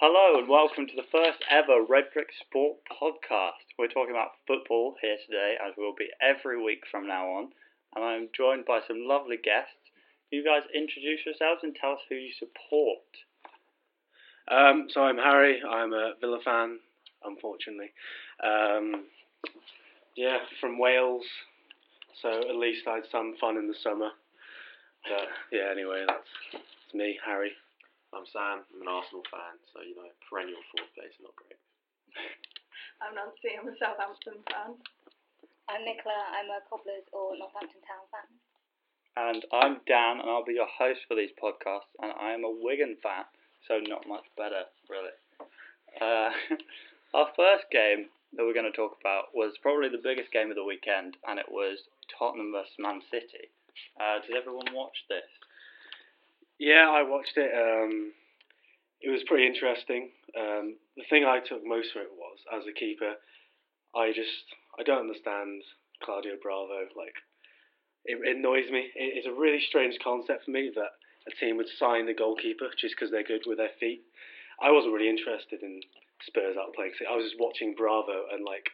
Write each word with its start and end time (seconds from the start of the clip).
Hello 0.00 0.38
and 0.38 0.48
welcome 0.48 0.86
to 0.86 0.94
the 0.94 1.10
first 1.10 1.42
ever 1.50 1.82
Red 1.82 2.04
Brick 2.14 2.28
Sport 2.46 2.76
podcast. 2.86 3.66
We're 3.76 3.88
talking 3.90 4.14
about 4.14 4.38
football 4.46 4.94
here 5.02 5.16
today, 5.26 5.56
as 5.58 5.74
we'll 5.76 5.96
be 5.98 6.06
every 6.22 6.62
week 6.62 6.84
from 6.88 7.08
now 7.08 7.26
on. 7.26 7.48
And 7.96 8.04
I'm 8.04 8.28
joined 8.32 8.64
by 8.64 8.78
some 8.86 9.08
lovely 9.08 9.38
guests. 9.42 9.90
You 10.30 10.44
guys 10.44 10.62
introduce 10.72 11.26
yourselves 11.26 11.62
and 11.64 11.74
tell 11.74 11.94
us 11.94 12.06
who 12.08 12.14
you 12.14 12.30
support. 12.38 13.10
Um, 14.46 14.86
so 14.88 15.02
I'm 15.02 15.18
Harry. 15.18 15.60
I'm 15.68 15.92
a 15.92 16.12
Villa 16.20 16.38
fan, 16.44 16.78
unfortunately. 17.24 17.90
Um, 18.38 19.02
yeah, 20.14 20.38
from 20.60 20.78
Wales. 20.78 21.26
So 22.22 22.30
at 22.48 22.54
least 22.54 22.86
I 22.86 23.02
had 23.02 23.10
some 23.10 23.34
fun 23.40 23.56
in 23.56 23.66
the 23.66 23.74
summer. 23.82 24.10
But 25.02 25.26
yeah, 25.50 25.72
anyway, 25.72 26.04
that's, 26.06 26.30
that's 26.52 26.94
me, 26.94 27.18
Harry. 27.26 27.50
I'm 28.08 28.24
Sam. 28.24 28.64
I'm 28.72 28.80
an 28.80 28.88
Arsenal 28.88 29.24
fan, 29.28 29.60
so 29.68 29.84
you 29.84 29.92
know, 29.92 30.08
perennial 30.24 30.64
fourth 30.72 30.88
place, 30.96 31.12
not 31.20 31.36
great. 31.36 31.60
I'm 33.04 33.12
Nancy, 33.12 33.52
I'm 33.52 33.68
a 33.68 33.76
Southampton 33.76 34.40
fan. 34.48 34.80
I'm 35.68 35.84
Nicola, 35.84 36.16
I'm 36.32 36.48
a 36.48 36.64
Cobblers 36.72 37.04
or 37.12 37.36
Northampton 37.36 37.84
Town 37.84 38.08
fan. 38.08 38.28
And 39.12 39.42
I'm 39.52 39.74
Dan, 39.84 40.24
and 40.24 40.28
I'll 40.30 40.46
be 40.46 40.56
your 40.56 40.72
host 40.72 41.04
for 41.04 41.20
these 41.20 41.36
podcasts. 41.36 41.92
And 42.00 42.16
I 42.16 42.32
am 42.32 42.48
a 42.48 42.50
Wigan 42.50 42.96
fan, 43.04 43.28
so 43.68 43.76
not 43.84 44.08
much 44.08 44.24
better, 44.40 44.64
really. 44.88 45.12
Uh, 46.00 46.32
our 47.18 47.28
first 47.36 47.68
game 47.68 48.08
that 48.32 48.44
we're 48.48 48.56
going 48.56 48.70
to 48.70 48.76
talk 48.76 48.96
about 49.04 49.36
was 49.36 49.60
probably 49.60 49.92
the 49.92 50.00
biggest 50.00 50.32
game 50.32 50.48
of 50.48 50.56
the 50.56 50.64
weekend, 50.64 51.20
and 51.28 51.36
it 51.36 51.52
was 51.52 51.84
Tottenham 52.08 52.56
versus 52.56 52.80
Man 52.80 53.04
City. 53.12 53.52
Uh, 54.00 54.24
did 54.24 54.32
everyone 54.32 54.72
watch 54.72 54.96
this? 55.12 55.28
Yeah, 56.58 56.90
I 56.90 57.02
watched 57.02 57.36
it. 57.36 57.50
Um, 57.54 58.12
it 59.00 59.10
was 59.10 59.22
pretty 59.26 59.46
interesting. 59.46 60.10
Um, 60.34 60.76
the 60.96 61.06
thing 61.08 61.24
I 61.24 61.38
took 61.38 61.64
most 61.64 61.92
from 61.92 62.02
it 62.02 62.14
was, 62.18 62.38
as 62.50 62.66
a 62.66 62.74
keeper, 62.74 63.14
I 63.94 64.10
just 64.10 64.42
I 64.78 64.82
don't 64.82 65.06
understand 65.06 65.62
Claudio 66.02 66.34
Bravo. 66.42 66.90
Like, 66.98 67.14
it, 68.04 68.18
it 68.22 68.36
annoys 68.36 68.70
me. 68.70 68.90
It, 68.94 69.22
it's 69.22 69.26
a 69.30 69.32
really 69.32 69.62
strange 69.68 69.98
concept 70.02 70.44
for 70.44 70.50
me 70.50 70.70
that 70.74 70.98
a 71.30 71.32
team 71.38 71.56
would 71.58 71.70
sign 71.78 72.06
the 72.06 72.14
goalkeeper 72.14 72.70
just 72.78 72.94
because 72.98 73.10
they're 73.10 73.26
good 73.26 73.46
with 73.46 73.58
their 73.58 73.74
feet. 73.78 74.02
I 74.60 74.72
wasn't 74.72 74.94
really 74.94 75.08
interested 75.08 75.62
in 75.62 75.80
Spurs 76.26 76.56
outplaying. 76.58 76.98
I 77.06 77.14
was 77.14 77.30
just 77.30 77.38
watching 77.38 77.74
Bravo 77.78 78.26
and 78.34 78.44
like 78.44 78.66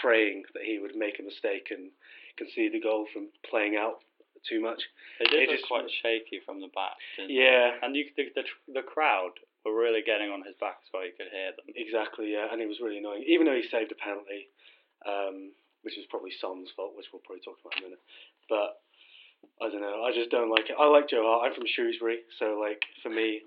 praying 0.00 0.44
that 0.54 0.64
he 0.64 0.78
would 0.78 0.96
make 0.96 1.20
a 1.20 1.22
mistake 1.22 1.68
and 1.70 1.90
concede 2.38 2.72
the 2.72 2.80
goal 2.80 3.06
from 3.12 3.28
playing 3.44 3.76
out 3.76 4.00
too 4.48 4.60
much. 4.60 4.82
It 5.20 5.30
did 5.30 5.42
It 5.42 5.48
look 5.50 5.58
just- 5.58 5.68
quite 5.68 5.86
shaky 6.02 6.40
from 6.44 6.60
the 6.60 6.68
back. 6.74 6.96
Yeah, 7.18 7.78
And 7.82 7.94
you, 7.96 8.06
the, 8.16 8.30
the 8.34 8.44
the 8.80 8.82
crowd 8.82 9.32
were 9.64 9.74
really 9.74 10.02
getting 10.02 10.30
on 10.30 10.42
his 10.42 10.56
back, 10.58 10.78
so 10.90 11.00
you 11.02 11.12
could 11.16 11.30
hear 11.30 11.52
them. 11.54 11.66
exactly. 11.76 12.32
Yeah, 12.32 12.48
and 12.50 12.60
it 12.60 12.66
was 12.66 12.80
really 12.80 12.98
annoying. 12.98 13.22
Even 13.26 13.46
though 13.46 13.54
he 13.54 13.62
saved 13.70 13.92
a 13.92 13.94
penalty, 13.94 14.48
um, 15.06 15.52
which 15.82 15.94
was 15.96 16.06
probably 16.10 16.32
Son's 16.40 16.70
fault, 16.74 16.94
which 16.96 17.06
we'll 17.12 17.22
probably 17.22 17.42
talk 17.46 17.58
about 17.62 17.74
in 17.78 17.82
a 17.82 17.86
minute. 17.94 18.02
But 18.50 18.82
I 19.62 19.70
don't 19.70 19.80
know. 19.82 20.02
I 20.02 20.12
just 20.12 20.30
don't 20.30 20.50
like 20.50 20.66
it. 20.70 20.76
I 20.78 20.86
like 20.90 21.08
Joe 21.08 21.22
Hart. 21.26 21.46
I'm 21.46 21.54
from 21.54 21.66
Shrewsbury, 21.66 22.20
so 22.38 22.58
like 22.58 22.82
for 23.02 23.10
me, 23.10 23.42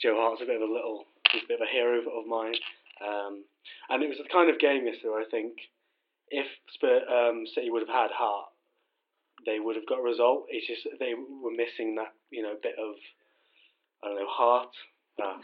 Joe 0.00 0.16
Hart's 0.20 0.42
a 0.42 0.46
bit 0.46 0.56
of 0.60 0.68
a 0.68 0.72
little, 0.72 1.04
he's 1.32 1.44
a 1.44 1.48
bit 1.48 1.60
of 1.60 1.66
a 1.68 1.72
hero 1.72 2.00
of 2.00 2.26
mine. 2.26 2.56
Um, 3.00 3.44
and 3.88 4.02
it 4.02 4.08
was 4.08 4.18
the 4.20 4.28
kind 4.32 4.48
of 4.52 4.58
game 4.60 4.84
yesterday. 4.86 5.16
I 5.16 5.28
think 5.30 5.52
if 6.28 6.46
Spur, 6.76 7.00
um, 7.08 7.44
City 7.54 7.70
would 7.70 7.82
have 7.82 7.92
had 7.92 8.10
Hart, 8.12 8.51
they 9.46 9.58
would 9.58 9.76
have 9.76 9.86
got 9.86 10.00
a 10.00 10.02
result. 10.02 10.46
It's 10.48 10.66
just 10.66 10.86
they 10.98 11.14
were 11.14 11.50
missing 11.50 11.96
that 11.96 12.12
you 12.30 12.42
know 12.42 12.54
bit 12.62 12.76
of 12.78 12.94
I 14.02 14.08
don't 14.08 14.18
know 14.18 14.28
heart. 14.28 14.72
Uh, 15.22 15.36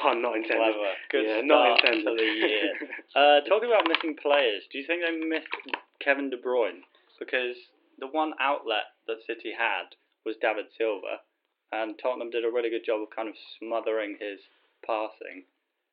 pun 0.00 0.22
not 0.22 0.36
intended. 0.36 0.70
Clever. 0.70 0.92
Good 1.10 1.26
yeah, 1.26 1.42
start 1.44 1.82
not 1.82 1.82
intended. 1.82 2.04
to 2.06 2.14
the 2.14 2.46
year. 2.46 2.72
Uh, 3.18 3.40
talking 3.42 3.66
about 3.66 3.90
missing 3.90 4.14
players, 4.22 4.62
do 4.70 4.78
you 4.78 4.86
think 4.86 5.02
they 5.02 5.10
missed 5.10 5.50
Kevin 5.98 6.30
De 6.30 6.36
Bruyne? 6.38 6.86
Because 7.18 7.56
the 7.98 8.06
one 8.06 8.34
outlet 8.38 8.94
that 9.08 9.18
City 9.26 9.50
had 9.50 9.98
was 10.24 10.36
David 10.40 10.66
Silva, 10.78 11.26
and 11.72 11.98
Tottenham 11.98 12.30
did 12.30 12.44
a 12.44 12.50
really 12.54 12.70
good 12.70 12.86
job 12.86 13.02
of 13.02 13.10
kind 13.10 13.28
of 13.28 13.34
smothering 13.58 14.16
his 14.20 14.38
passing, 14.86 15.42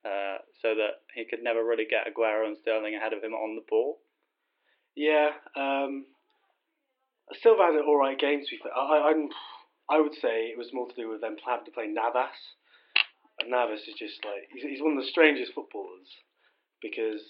uh, 0.06 0.46
so 0.62 0.76
that 0.76 1.02
he 1.14 1.26
could 1.26 1.44
never 1.44 1.66
really 1.66 1.90
get 1.90 2.06
Aguero 2.06 2.46
and 2.46 2.58
Sterling 2.62 2.96
ahead 2.96 3.14
of 3.14 3.24
him 3.24 3.34
on 3.34 3.56
the 3.56 3.66
ball. 3.68 4.00
Yeah, 4.96 5.32
um, 5.56 6.06
Silva 7.42 7.64
had 7.64 7.76
an 7.76 7.86
all 7.88 7.98
right 7.98 8.18
game. 8.20 8.42
To 8.42 8.50
be 8.50 8.60
fair, 8.62 8.76
I, 8.76 8.82
I, 8.82 9.10
I'm, 9.12 9.30
I 9.90 10.00
would 10.02 10.16
say 10.16 10.52
it 10.52 10.58
was 10.58 10.74
more 10.74 10.88
to 10.88 10.96
do 10.96 11.10
with 11.10 11.22
them 11.22 11.36
having 11.46 11.66
to 11.66 11.72
play 11.72 11.88
Navas. 11.88 12.36
And 13.40 13.50
Navas 13.52 13.82
is 13.88 13.96
just 13.98 14.24
like 14.26 14.50
he's, 14.52 14.64
he's 14.64 14.82
one 14.82 14.98
of 14.98 15.04
the 15.04 15.10
strangest 15.10 15.54
footballers 15.54 16.08
because 16.82 17.22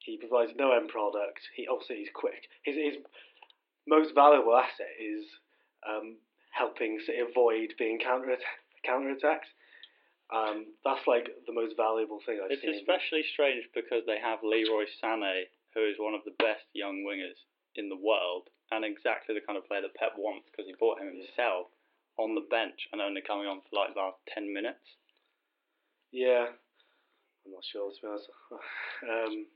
he 0.00 0.16
provides 0.18 0.52
no 0.56 0.72
end 0.72 0.88
product. 0.88 1.40
He 1.54 1.66
obviously 1.68 1.96
he's 2.04 2.14
quick. 2.14 2.48
His 2.64 2.76
his 2.76 2.96
most 3.88 4.14
valuable 4.14 4.56
asset 4.56 4.92
is 5.00 5.24
um, 5.88 6.16
helping 6.52 6.98
City 7.06 7.18
avoid 7.24 7.72
being 7.78 7.98
counter 7.98 8.36
counter 8.84 9.10
attacked. 9.10 9.48
Um, 10.30 10.66
that's 10.84 11.02
like 11.10 11.26
the 11.46 11.52
most 11.52 11.74
valuable 11.76 12.20
thing 12.24 12.38
I've 12.38 12.52
It's 12.54 12.62
seen. 12.62 12.74
especially 12.78 13.24
strange 13.34 13.66
because 13.74 14.06
they 14.06 14.20
have 14.22 14.38
Leroy 14.46 14.86
Sané, 15.02 15.50
who 15.74 15.82
is 15.88 15.98
one 15.98 16.14
of 16.14 16.22
the 16.24 16.36
best 16.38 16.62
young 16.72 17.02
wingers 17.02 17.34
in 17.74 17.88
the 17.88 17.98
world, 17.98 18.46
and 18.70 18.84
exactly 18.84 19.34
the 19.34 19.42
kind 19.44 19.58
of 19.58 19.66
player 19.66 19.82
that 19.82 19.94
Pep 19.94 20.14
wants 20.16 20.46
because 20.50 20.66
he 20.66 20.74
bought 20.78 21.00
him 21.00 21.10
himself 21.10 21.66
on 22.18 22.34
the 22.34 22.46
bench 22.50 22.86
and 22.92 23.00
only 23.00 23.20
coming 23.20 23.46
on 23.46 23.60
for 23.66 23.74
like 23.80 23.90
about 23.92 24.22
10 24.34 24.52
minutes. 24.52 24.84
Yeah, 26.12 26.50
I'm 27.46 27.52
not 27.52 27.64
sure 27.64 27.90
to 27.90 27.96
be 28.00 28.06
honest. 28.08 28.28
um, 29.08 29.46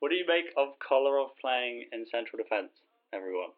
What 0.00 0.10
do 0.10 0.16
you 0.16 0.26
make 0.28 0.52
of 0.56 0.76
Kolarov 0.80 1.34
playing 1.40 1.88
in 1.92 2.06
central 2.10 2.38
defence, 2.42 2.72
everyone? 3.12 3.52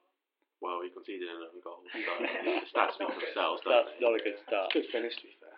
Well, 0.63 0.81
he 0.83 0.89
conceded 0.89 1.29
an 1.29 1.45
own 1.51 1.61
goal, 1.61 1.83
so 1.93 1.99
the 2.01 2.65
stats 2.73 2.95
speak 2.97 3.11
for 3.13 3.21
themselves, 3.21 3.61
don't 3.65 3.85
That's 3.85 3.93
they? 4.01 4.07
not 4.07 4.17
a 4.17 4.23
good 4.25 4.39
start. 4.49 4.73
good 4.73 4.89
finish 4.91 5.13
to 5.17 5.23
be 5.29 5.35
fair. 5.43 5.57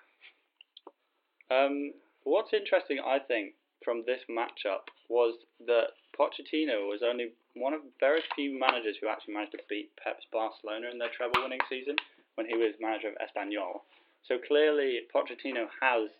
Um, 1.46 1.92
what's 2.24 2.50
interesting, 2.52 2.98
I 2.98 3.18
think, 3.22 3.54
from 3.84 4.02
this 4.04 4.18
matchup 4.26 4.90
was 5.08 5.38
that 5.66 5.94
Pochettino 6.18 6.88
was 6.90 7.02
only 7.06 7.32
one 7.56 7.72
of 7.72 7.80
very 7.98 8.20
few 8.36 8.52
managers 8.58 8.96
who 9.00 9.08
actually 9.08 9.34
managed 9.34 9.56
to 9.56 9.68
beat 9.68 9.90
Pep's 9.96 10.28
Barcelona 10.30 10.92
in 10.92 10.98
their 11.00 11.12
treble 11.16 11.42
winning 11.42 11.64
season 11.68 11.96
when 12.36 12.46
he 12.46 12.54
was 12.56 12.76
manager 12.80 13.08
of 13.08 13.18
Espanyol. 13.18 13.80
So 14.28 14.36
clearly, 14.36 15.08
Pochettino 15.08 15.66
has 15.80 16.12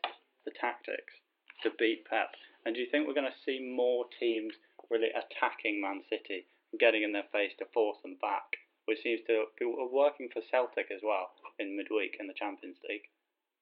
the 0.44 0.52
tactics 0.56 1.12
to 1.62 1.70
beat 1.78 2.08
Pep. 2.08 2.32
And 2.64 2.74
do 2.74 2.80
you 2.80 2.88
think 2.90 3.06
we're 3.06 3.18
going 3.18 3.30
to 3.30 3.44
see 3.44 3.60
more 3.60 4.06
teams 4.18 4.52
really 4.90 5.10
attacking 5.12 5.80
Man 5.80 6.02
City, 6.08 6.46
and 6.72 6.80
getting 6.80 7.02
in 7.02 7.12
their 7.12 7.28
face 7.32 7.52
to 7.58 7.66
force 7.74 7.98
them 8.02 8.16
back, 8.22 8.46
which 8.86 9.02
seems 9.02 9.20
to 9.26 9.50
be 9.58 9.66
working 9.66 10.28
for 10.32 10.42
Celtic 10.50 10.90
as 10.94 11.02
well 11.02 11.30
in 11.58 11.76
midweek 11.76 12.16
in 12.18 12.26
the 12.26 12.38
Champions 12.38 12.78
League? 12.88 13.06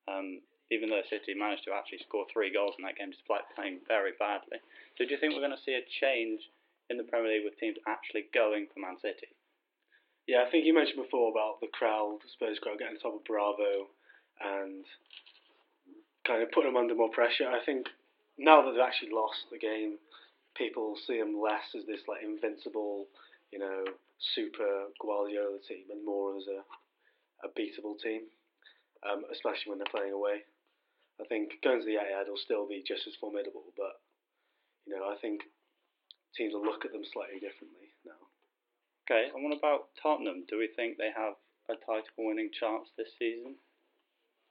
Um, 0.06 0.40
even 0.70 0.88
though 0.88 1.04
City 1.08 1.36
managed 1.36 1.64
to 1.64 1.72
actually 1.72 2.04
score 2.04 2.24
three 2.32 2.52
goals 2.52 2.74
in 2.78 2.84
that 2.84 2.96
game 2.96 3.12
despite 3.12 3.48
playing 3.56 3.84
very 3.88 4.12
badly. 4.18 4.60
So 4.96 5.04
do 5.04 5.12
you 5.12 5.20
think 5.20 5.32
we're 5.32 5.44
going 5.44 5.56
to 5.56 5.64
see 5.64 5.76
a 5.76 5.92
change 6.00 6.40
in 6.90 6.96
the 6.96 7.04
Premier 7.04 7.32
League 7.32 7.44
with 7.44 7.58
teams 7.58 7.76
actually 7.86 8.26
going 8.32 8.66
for 8.72 8.80
Man 8.80 8.96
City? 9.00 9.28
Yeah, 10.26 10.44
I 10.46 10.50
think 10.50 10.64
you 10.64 10.72
mentioned 10.72 11.02
before 11.02 11.30
about 11.30 11.60
the 11.60 11.68
crowd, 11.72 12.20
Spurs 12.32 12.58
crowd 12.58 12.78
getting 12.78 12.96
on 12.96 13.00
top 13.00 13.20
of 13.20 13.24
Bravo 13.28 13.92
and 14.40 14.84
kind 16.26 16.42
of 16.42 16.50
putting 16.52 16.72
them 16.72 16.80
under 16.80 16.94
more 16.94 17.12
pressure. 17.12 17.48
I 17.48 17.60
think 17.64 17.86
now 18.38 18.64
that 18.64 18.72
they've 18.72 18.88
actually 18.88 19.12
lost 19.12 19.52
the 19.52 19.60
game, 19.60 20.00
people 20.56 20.96
see 21.06 21.18
them 21.20 21.36
less 21.36 21.68
as 21.76 21.84
this 21.86 22.00
like 22.08 22.24
invincible, 22.24 23.06
you 23.52 23.58
know, 23.58 23.84
super 24.34 24.88
Guardiola 24.96 25.60
team 25.68 25.92
and 25.92 26.04
more 26.04 26.36
as 26.36 26.48
a, 26.48 26.64
a 27.44 27.48
beatable 27.52 28.00
team, 28.00 28.24
um, 29.04 29.28
especially 29.28 29.68
when 29.68 29.78
they're 29.78 29.92
playing 29.92 30.16
away. 30.16 30.48
I 31.20 31.24
think 31.28 31.60
going 31.62 31.78
to 31.80 31.86
the 31.86 32.00
Etihad 32.00 32.26
will 32.26 32.40
still 32.40 32.66
be 32.66 32.82
just 32.82 33.06
as 33.06 33.14
formidable, 33.20 33.70
but 33.76 34.00
you 34.86 34.96
know, 34.96 35.04
I 35.04 35.16
think 35.20 35.42
teams 36.36 36.54
will 36.54 36.66
look 36.66 36.84
at 36.84 36.92
them 36.92 37.06
slightly 37.06 37.40
differently 37.40 37.94
now. 38.04 38.18
Okay, 39.06 39.30
and 39.32 39.40
what 39.44 39.56
about 39.56 39.94
Tottenham? 40.00 40.44
Do 40.48 40.58
we 40.58 40.68
think 40.74 40.96
they 40.96 41.12
have 41.14 41.36
a 41.70 41.76
title 41.80 42.08
winning 42.18 42.50
chance 42.52 42.90
this 42.96 43.12
season? 43.18 43.56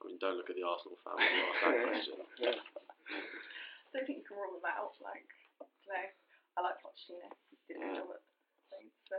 mean, 0.06 0.18
don't 0.20 0.36
look 0.36 0.50
at 0.50 0.56
the 0.56 0.66
Arsenal 0.66 0.98
fan 1.02 1.16
when 1.16 1.32
you 1.32 1.44
ask 1.48 1.60
that 1.64 1.80
question. 1.88 2.16
Yeah. 2.38 2.58
I 2.60 3.88
don't 3.92 4.06
think 4.06 4.22
you 4.22 4.26
can 4.26 4.36
rule 4.36 4.58
them 4.58 4.66
out. 4.66 4.94
Like, 5.00 5.26
no, 5.86 5.96
I 5.96 6.58
like 6.60 6.78
Pochettino. 6.82 7.30
He 7.50 7.74
did 7.74 7.82
a 7.82 7.88
job 7.98 8.10
at 8.14 8.22
things. 8.74 8.92
So 9.08 9.16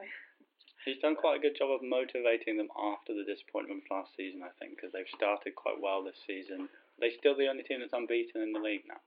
He's 0.85 1.01
done 1.01 1.17
quite 1.17 1.41
a 1.41 1.41
good 1.41 1.57
job 1.57 1.73
of 1.73 1.81
motivating 1.81 2.61
them 2.61 2.69
after 2.77 3.17
the 3.17 3.25
disappointment 3.25 3.81
of 3.81 3.89
last 3.89 4.13
season, 4.13 4.45
I 4.45 4.53
think, 4.61 4.77
because 4.77 4.93
they've 4.93 5.09
started 5.17 5.57
quite 5.57 5.81
well 5.81 6.05
this 6.05 6.21
season. 6.29 6.69
They're 7.01 7.17
still 7.17 7.33
the 7.35 7.49
only 7.49 7.65
team 7.65 7.81
that's 7.81 7.97
unbeaten 7.97 8.45
in 8.45 8.53
the 8.53 8.61
league 8.61 8.85
now. 8.85 9.01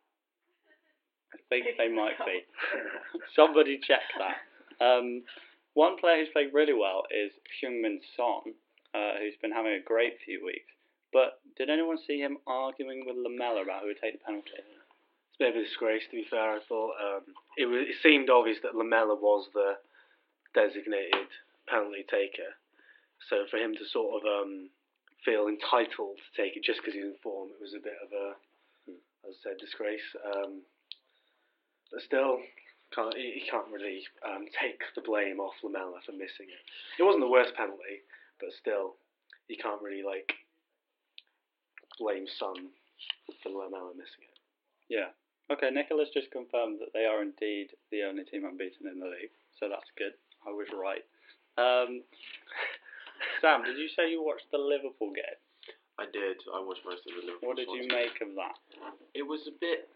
I 1.35 1.39
think 1.49 1.67
they 1.77 1.89
might 1.93 2.19
be. 2.25 2.45
Somebody 3.37 3.81
check 3.83 4.03
that. 4.19 4.85
Um, 4.85 5.23
one 5.75 5.97
player 5.99 6.19
who's 6.19 6.33
played 6.33 6.55
really 6.55 6.75
well 6.75 7.05
is 7.11 7.33
Heung-Min 7.61 8.01
Son, 8.17 8.55
uh, 8.95 9.19
who's 9.21 9.39
been 9.41 9.53
having 9.53 9.73
a 9.73 9.83
great 9.85 10.19
few 10.25 10.45
weeks. 10.45 10.73
But 11.13 11.41
did 11.57 11.71
anyone 11.71 11.99
see 12.07 12.21
him 12.21 12.39
arguing 12.47 13.05
with 13.07 13.17
Lamela 13.17 13.63
about 13.63 13.83
who 13.83 13.89
would 13.89 14.01
take 14.01 14.19
the 14.19 14.25
penalty? 14.25 14.59
It's 14.59 15.41
a 15.41 15.45
bit 15.45 15.55
of 15.55 15.57
a 15.57 15.65
disgrace, 15.65 16.03
to 16.11 16.17
be 16.17 16.27
fair. 16.29 16.57
I 16.57 16.61
thought 16.69 16.93
um, 17.01 17.25
it 17.57 17.67
was. 17.67 17.89
It 17.89 17.97
seemed 18.03 18.29
obvious 18.29 18.59
that 18.63 18.77
Lamela 18.77 19.15
was 19.15 19.49
the 19.55 19.81
designated 20.53 21.33
penalty 21.67 22.05
taker. 22.11 22.57
So 23.29 23.45
for 23.51 23.57
him 23.57 23.75
to 23.75 23.85
sort 23.89 24.21
of 24.21 24.23
um, 24.27 24.71
feel 25.25 25.49
entitled 25.49 26.19
to 26.19 26.31
take 26.37 26.57
it 26.57 26.65
just 26.65 26.81
because 26.81 26.95
he's 26.95 27.05
in 27.05 27.17
form, 27.23 27.51
it 27.51 27.61
was 27.61 27.75
a 27.75 27.83
bit 27.83 27.99
of 28.03 28.13
a, 28.13 28.27
as 29.29 29.35
I 29.47 29.51
said, 29.51 29.57
disgrace. 29.59 30.05
Um, 30.23 30.63
still, 31.99 32.39
can't 32.95 33.15
he 33.17 33.41
he 33.41 33.51
can't 33.51 33.69
really 33.73 34.05
um, 34.25 34.47
take 34.61 34.81
the 34.95 35.03
blame 35.03 35.41
off 35.41 35.55
Lamela 35.63 36.01
for 36.05 36.13
missing 36.13 36.49
it. 36.49 36.63
It 36.99 37.05
wasn't 37.05 37.25
the 37.25 37.31
worst 37.31 37.55
penalty, 37.55 38.05
but 38.41 38.51
still, 38.61 38.97
you 39.49 39.57
can't 39.57 39.83
really 39.83 40.03
like 40.03 40.33
blame 41.99 42.27
Son 42.39 42.71
for 43.43 43.49
Lamela 43.51 43.93
missing 43.97 44.25
it. 44.29 44.39
Yeah. 44.89 45.11
Okay, 45.51 45.71
Nicholas 45.73 46.13
just 46.13 46.31
confirmed 46.31 46.77
that 46.81 46.93
they 46.93 47.09
are 47.09 47.23
indeed 47.25 47.73
the 47.91 48.05
only 48.05 48.25
team 48.25 48.45
unbeaten 48.45 48.85
in 48.85 49.01
the 49.01 49.09
league, 49.09 49.33
so 49.59 49.69
that's 49.69 49.89
good. 49.97 50.13
I 50.45 50.53
was 50.53 50.69
right. 50.77 51.05
Um, 51.57 52.05
Sam, 53.41 53.65
did 53.65 53.79
you 53.81 53.89
say 53.97 54.11
you 54.13 54.23
watched 54.23 54.51
the 54.53 54.61
Liverpool 54.61 55.09
game? 55.17 55.41
I 55.99 56.05
did. 56.13 56.39
I 56.55 56.61
watched 56.63 56.85
most 56.85 57.03
of 57.09 57.17
the 57.17 57.25
Liverpool. 57.27 57.49
What 57.49 57.57
did 57.57 57.67
you 57.73 57.89
Swansea. 57.89 58.13
make 58.13 58.21
of 58.23 58.31
that? 58.37 58.57
It 59.15 59.27
was 59.27 59.49
a 59.49 59.55
bit. 59.59 59.89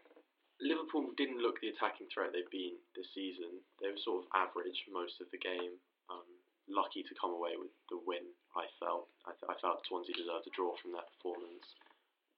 Liverpool 0.61 1.11
didn't 1.17 1.43
look 1.43 1.59
the 1.61 1.73
attacking 1.73 2.11
threat 2.13 2.31
they've 2.35 2.51
been 2.53 2.77
this 2.95 3.09
season. 3.15 3.63
They 3.81 3.91
were 3.91 4.03
sort 4.05 4.25
of 4.25 4.31
average 4.37 4.85
most 4.91 5.19
of 5.21 5.31
the 5.33 5.41
game. 5.41 5.79
Um, 6.13 6.27
lucky 6.69 7.03
to 7.03 7.15
come 7.19 7.35
away 7.35 7.59
with 7.59 7.73
the 7.91 7.99
win. 8.05 8.27
I 8.55 8.69
felt. 8.79 9.09
I, 9.27 9.33
th- 9.35 9.51
I 9.51 9.57
felt 9.59 9.83
Swansea 9.89 10.15
deserved 10.15 10.47
a 10.47 10.53
draw 10.55 10.77
from 10.79 10.93
that 10.95 11.11
performance. 11.17 11.67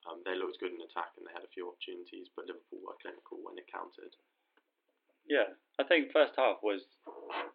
Um, 0.04 0.20
they 0.24 0.36
looked 0.36 0.60
good 0.60 0.72
in 0.76 0.84
attack 0.84 1.16
and 1.16 1.24
they 1.24 1.32
had 1.32 1.44
a 1.44 1.54
few 1.56 1.68
opportunities, 1.68 2.28
but 2.36 2.44
Liverpool 2.44 2.84
were 2.84 2.96
clinical 3.00 3.40
when 3.40 3.56
it 3.56 3.68
counted. 3.72 4.12
Yeah, 5.24 5.56
I 5.80 5.84
think 5.88 6.12
first 6.12 6.36
half 6.36 6.60
was 6.60 6.84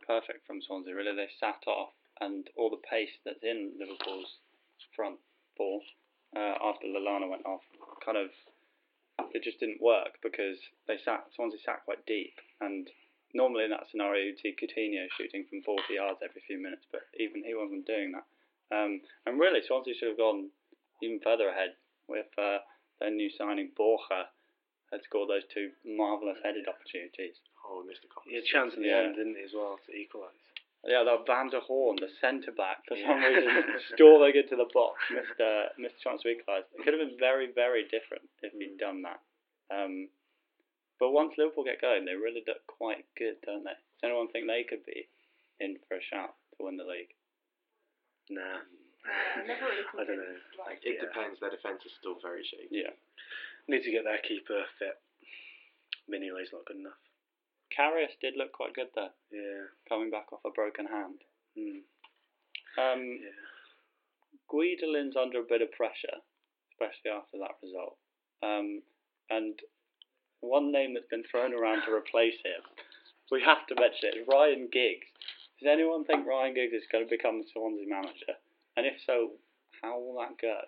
perfect 0.05 0.45
from 0.49 0.61
Swansea. 0.65 0.97
Really, 0.97 1.13
they 1.13 1.29
sat 1.37 1.61
off, 1.69 1.93
and 2.19 2.49
all 2.57 2.73
the 2.73 2.81
pace 2.89 3.13
that's 3.21 3.45
in 3.45 3.77
Liverpool's 3.77 4.41
front 4.95 5.21
four 5.55 5.81
uh, 6.35 6.57
after 6.61 6.87
Lallana 6.87 7.29
went 7.29 7.45
off, 7.45 7.61
kind 8.03 8.17
of, 8.17 8.29
it 9.33 9.43
just 9.43 9.59
didn't 9.59 9.81
work 9.81 10.19
because 10.23 10.57
they 10.87 10.97
sat 11.03 11.25
Swansea 11.35 11.59
sat 11.65 11.83
quite 11.85 12.05
deep, 12.05 12.33
and 12.61 12.89
normally 13.33 13.63
in 13.65 13.71
that 13.71 13.87
scenario 13.91 14.25
you'd 14.25 14.39
see 14.39 14.55
Coutinho 14.57 15.07
shooting 15.17 15.45
from 15.49 15.61
40 15.63 15.81
yards 15.93 16.19
every 16.23 16.41
few 16.47 16.57
minutes, 16.61 16.85
but 16.91 17.01
even 17.19 17.43
he 17.43 17.53
wasn't 17.53 17.85
doing 17.85 18.11
that. 18.13 18.25
Um, 18.75 19.01
and 19.25 19.39
really, 19.39 19.61
Swansea 19.65 19.93
should 19.97 20.09
have 20.09 20.17
gone 20.17 20.49
even 21.01 21.19
further 21.23 21.49
ahead 21.49 21.73
with 22.07 22.27
uh, 22.37 22.59
their 22.99 23.11
new 23.11 23.29
signing 23.37 23.71
Borja 23.77 24.29
had 24.91 25.01
scored 25.05 25.29
those 25.29 25.45
two 25.53 25.69
marvellous 25.85 26.37
headed 26.43 26.65
opportunities. 26.67 27.37
Oh, 27.65 27.83
missed 27.85 28.01
a 28.03 28.07
couple. 28.09 28.29
He 28.29 28.35
had 28.35 28.43
a 28.43 28.47
chance 28.49 28.73
in 28.75 28.81
the 28.81 28.89
Yeah. 28.89 29.05
end, 29.05 29.15
didn't 29.15 29.35
he, 29.37 29.43
as 29.45 29.53
well, 29.53 29.77
to 29.85 29.91
equalise? 29.93 30.33
Yeah, 30.87 31.03
that 31.03 31.27
Van 31.27 31.49
der 31.51 31.59
Hoorn, 31.59 31.97
the 31.99 32.07
centre 32.21 32.51
back, 32.55 32.85
for 32.87 32.95
some 32.95 33.19
Yeah. 33.19 33.27
reason, 33.27 33.51
storming 33.95 34.35
into 34.35 34.55
the 34.55 34.69
box, 34.73 34.95
missed 35.11 35.39
uh, 35.39 35.69
missed 35.77 35.99
chance 36.01 36.21
to 36.23 36.29
equalise. 36.31 36.63
It 36.73 36.83
could 36.87 36.95
have 36.95 37.03
been 37.03 37.19
very, 37.19 37.51
very 37.51 37.83
different 37.91 38.23
if 38.41 38.53
he'd 38.55 38.77
done 38.79 39.03
that. 39.03 39.19
Um, 39.69 40.07
but 40.99 41.11
once 41.11 41.35
Liverpool 41.37 41.63
get 41.67 41.81
going, 41.83 42.05
they 42.05 42.15
really 42.15 42.43
look 42.47 42.63
quite 42.67 43.03
good, 43.19 43.35
don't 43.45 43.63
they? 43.67 43.75
Does 43.75 44.03
anyone 44.07 44.27
think 44.31 44.47
they 44.47 44.63
could 44.63 44.85
be 44.87 45.07
in 45.59 45.75
for 45.87 45.95
a 45.99 46.03
shout 46.03 46.35
to 46.57 46.63
win 46.63 46.77
the 46.79 46.87
league? 46.87 47.11
Nah. 48.31 48.63
Really 49.35 49.55
I 49.99 50.03
don't 50.07 50.15
know. 50.19 50.35
Like, 50.63 50.79
It 50.83 50.95
Yeah. 50.99 51.07
depends. 51.11 51.39
Their 51.39 51.51
defence 51.51 51.83
is 51.85 51.91
still 51.99 52.19
very 52.23 52.43
shaky. 52.43 52.83
Yeah. 52.87 52.95
Need 53.67 53.83
to 53.83 53.91
get 53.91 54.03
their 54.07 54.19
keeper 54.23 54.63
fit. 54.79 54.95
Mignolet's 56.09 56.51
not 56.51 56.65
good 56.65 56.77
enough. 56.79 56.99
Karius 57.77 58.13
did 58.21 58.35
look 58.35 58.51
quite 58.51 58.73
good 58.73 58.89
there, 58.95 59.13
Yeah. 59.31 59.67
coming 59.87 60.09
back 60.09 60.31
off 60.33 60.43
a 60.45 60.51
broken 60.51 60.85
hand. 60.85 61.23
Mm. 61.57 61.83
Um, 62.77 63.17
Yeah. 63.21 63.31
Guidolin's 64.49 65.15
under 65.15 65.39
a 65.39 65.43
bit 65.43 65.61
of 65.61 65.71
pressure, 65.73 66.21
especially 66.71 67.11
after 67.11 67.37
that 67.37 67.55
result. 67.61 67.97
Um, 68.41 68.81
and 69.29 69.61
one 70.41 70.71
name 70.71 70.93
that's 70.93 71.07
been 71.07 71.23
thrown 71.23 71.53
around 71.53 71.83
to 71.83 71.93
replace 71.93 72.39
him, 72.41 72.63
we 73.31 73.41
have 73.43 73.67
to 73.67 73.75
mention 73.75 74.09
it, 74.09 74.17
is 74.17 74.27
Ryan 74.27 74.67
Giggs. 74.67 75.07
Does 75.59 75.67
anyone 75.67 76.05
think 76.05 76.25
Ryan 76.25 76.53
Giggs 76.55 76.73
is 76.73 76.87
going 76.91 77.03
to 77.05 77.09
become 77.09 77.41
the 77.41 77.47
Swansea 77.49 77.85
manager? 77.87 78.33
And 78.77 78.85
if 78.87 78.95
so, 79.05 79.37
how 79.81 79.99
will 79.99 80.15
that 80.19 80.37
go? 80.37 80.61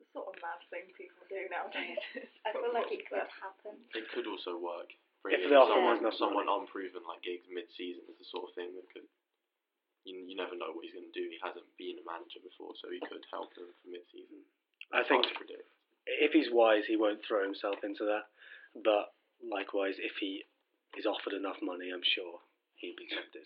the 0.00 0.06
sort 0.16 0.28
of 0.28 0.34
mad 0.42 0.58
thing 0.72 0.88
people 0.96 1.22
do 1.28 1.36
nowadays. 1.52 2.00
I 2.46 2.52
feel 2.52 2.72
like 2.72 2.90
it 2.90 3.06
could 3.06 3.28
happen. 3.38 3.78
It 3.94 4.08
could 4.10 4.26
also 4.26 4.56
work. 4.58 4.90
If 5.20 5.28
Bringing 5.28 5.50
they 5.52 5.56
offer 5.60 5.76
someone, 5.76 5.96
him 6.00 6.04
enough 6.08 6.16
someone 6.16 6.46
money. 6.48 6.64
unproven 6.64 7.02
like 7.04 7.20
Giggs 7.20 7.44
mid-season 7.52 8.08
is 8.08 8.16
the 8.16 8.28
sort 8.32 8.48
of 8.48 8.54
thing 8.56 8.72
that 8.72 8.88
could. 8.88 9.04
You, 10.08 10.16
you 10.24 10.32
never 10.32 10.56
know 10.56 10.72
what 10.72 10.80
he's 10.88 10.96
going 10.96 11.04
to 11.04 11.12
do. 11.12 11.28
He 11.28 11.36
hasn't 11.44 11.68
been 11.76 12.00
a 12.00 12.04
manager 12.08 12.40
before, 12.40 12.72
so 12.80 12.88
he 12.88 12.96
could 13.04 13.20
help 13.28 13.52
them 13.52 13.68
for 13.68 13.86
mid-season. 13.92 14.40
I 14.96 15.04
think 15.04 15.28
to 15.28 15.34
predict. 15.36 15.68
if 16.08 16.32
he's 16.32 16.48
wise, 16.48 16.88
he 16.88 16.96
won't 16.96 17.20
throw 17.20 17.44
himself 17.44 17.84
into 17.84 18.08
that. 18.08 18.32
But 18.80 19.12
likewise, 19.44 20.00
if 20.00 20.16
he 20.16 20.48
is 20.96 21.04
offered 21.04 21.36
enough 21.36 21.60
money, 21.60 21.92
I'm 21.92 22.02
sure 22.16 22.40
he'd 22.80 22.96
be 22.96 23.04
tempted. 23.12 23.44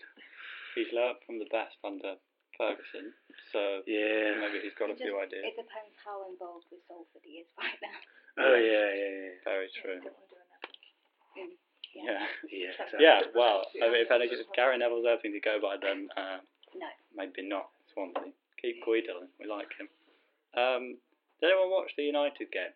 He's 0.79 0.89
learnt 0.95 1.19
from 1.27 1.43
the 1.43 1.51
best 1.51 1.75
under 1.83 2.15
Ferguson, 2.55 3.11
so 3.51 3.83
Yeah. 3.83 4.39
maybe 4.39 4.63
he's 4.63 4.73
got 4.79 4.87
a 4.87 4.95
It 4.95 5.03
few 5.03 5.19
ideas. 5.19 5.43
It 5.43 5.59
depends 5.59 5.91
how 6.07 6.23
involved 6.31 6.71
with 6.71 6.79
Salford 6.87 7.19
he 7.27 7.43
is 7.43 7.51
right 7.59 7.75
now. 7.83 7.99
Oh 8.47 8.55
yeah, 8.55 8.89
yeah, 8.95 9.11
yeah. 9.11 9.31
Very 9.43 9.67
Yeah, 9.75 9.81
true. 9.83 9.99
don't 9.99 10.15
want 10.15 10.23
to 10.31 10.35
do 10.35 10.39
a 10.39 10.47
Netflix. 10.55 11.59
Yeah. 11.95 12.27
Yeah, 12.51 12.71
Check 12.77 12.91
exactly. 12.91 12.99
Yeah, 12.99 13.19
well, 13.33 13.63
I 13.83 13.87
mean, 13.89 14.03
if 14.03 14.11
anything, 14.11 14.37
if 14.43 14.51
Gary 14.53 14.77
Neville's 14.77 15.05
anything 15.07 15.31
to 15.33 15.39
go 15.39 15.57
by, 15.63 15.77
then 15.81 16.09
uh, 16.19 16.43
No. 16.75 16.87
maybe 17.15 17.47
not 17.47 17.71
Swansea. 17.93 18.35
Keep 18.61 18.83
Guidolin, 18.83 19.31
we 19.39 19.47
like 19.47 19.71
him. 19.79 19.87
Um, 20.59 20.97
did 21.39 21.51
anyone 21.51 21.71
watch 21.71 21.91
the 21.97 22.03
United 22.03 22.51
game? 22.51 22.71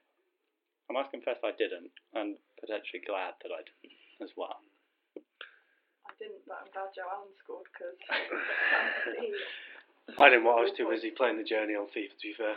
I 0.89 0.94
must 0.94 1.12
confess 1.12 1.38
I 1.44 1.51
didn't, 1.54 1.92
and 2.16 2.36
potentially 2.60 3.04
glad 3.06 3.36
that 3.44 3.51
I 3.54 3.62
didn't 3.62 3.94
as 4.24 4.31
well. 4.36 4.57
I 6.07 6.12
didn't, 6.18 6.42
but 6.48 6.66
I'm 6.66 6.71
glad 6.74 6.89
Joe 6.98 7.07
Allen 7.12 7.30
scored 7.44 7.68
because 7.71 7.95
I 10.18 10.30
didn't. 10.30 10.44
want- 10.44 10.59
I 10.59 10.64
was 10.66 10.73
too 10.76 10.90
busy 10.90 11.11
playing 11.11 11.38
the 11.38 11.44
journey 11.47 11.76
on 11.76 11.85
FIFA. 11.94 12.09
To 12.18 12.26
be 12.26 12.33
fair, 12.33 12.56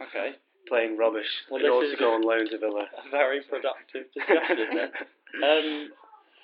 Okay, 0.00 0.38
playing 0.68 0.96
rubbish 0.96 1.28
Well, 1.50 1.58
in 1.60 1.66
this 1.66 1.72
order 1.74 1.86
is- 1.86 1.92
to 1.94 1.98
go 1.98 2.14
on 2.14 2.22
loan 2.22 2.48
to 2.48 2.58
Villa. 2.58 2.86
a 2.94 3.10
very 3.10 3.42
productive 3.42 4.06
discussion 4.14 4.68
then. 4.74 4.90
Um, 5.42 5.90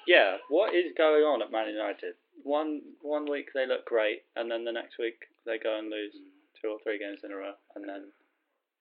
yeah, 0.07 0.43
what 0.49 0.75
is 0.75 0.91
going 0.97 1.23
on 1.23 1.43
at 1.43 1.53
Man 1.53 1.69
United? 1.69 2.15
One 2.43 2.83
one 3.03 3.31
week 3.31 3.53
they 3.55 3.67
look 3.67 3.85
great, 3.85 4.25
and 4.35 4.51
then 4.51 4.65
the 4.65 4.73
next 4.73 4.99
week 4.99 5.21
they 5.45 5.59
go 5.59 5.79
and 5.79 5.91
lose 5.91 6.17
two 6.61 6.69
or 6.73 6.79
three 6.83 6.99
games 6.99 7.21
in 7.23 7.33
a 7.33 7.37
row, 7.37 7.55
and 7.77 7.87
then 7.87 8.11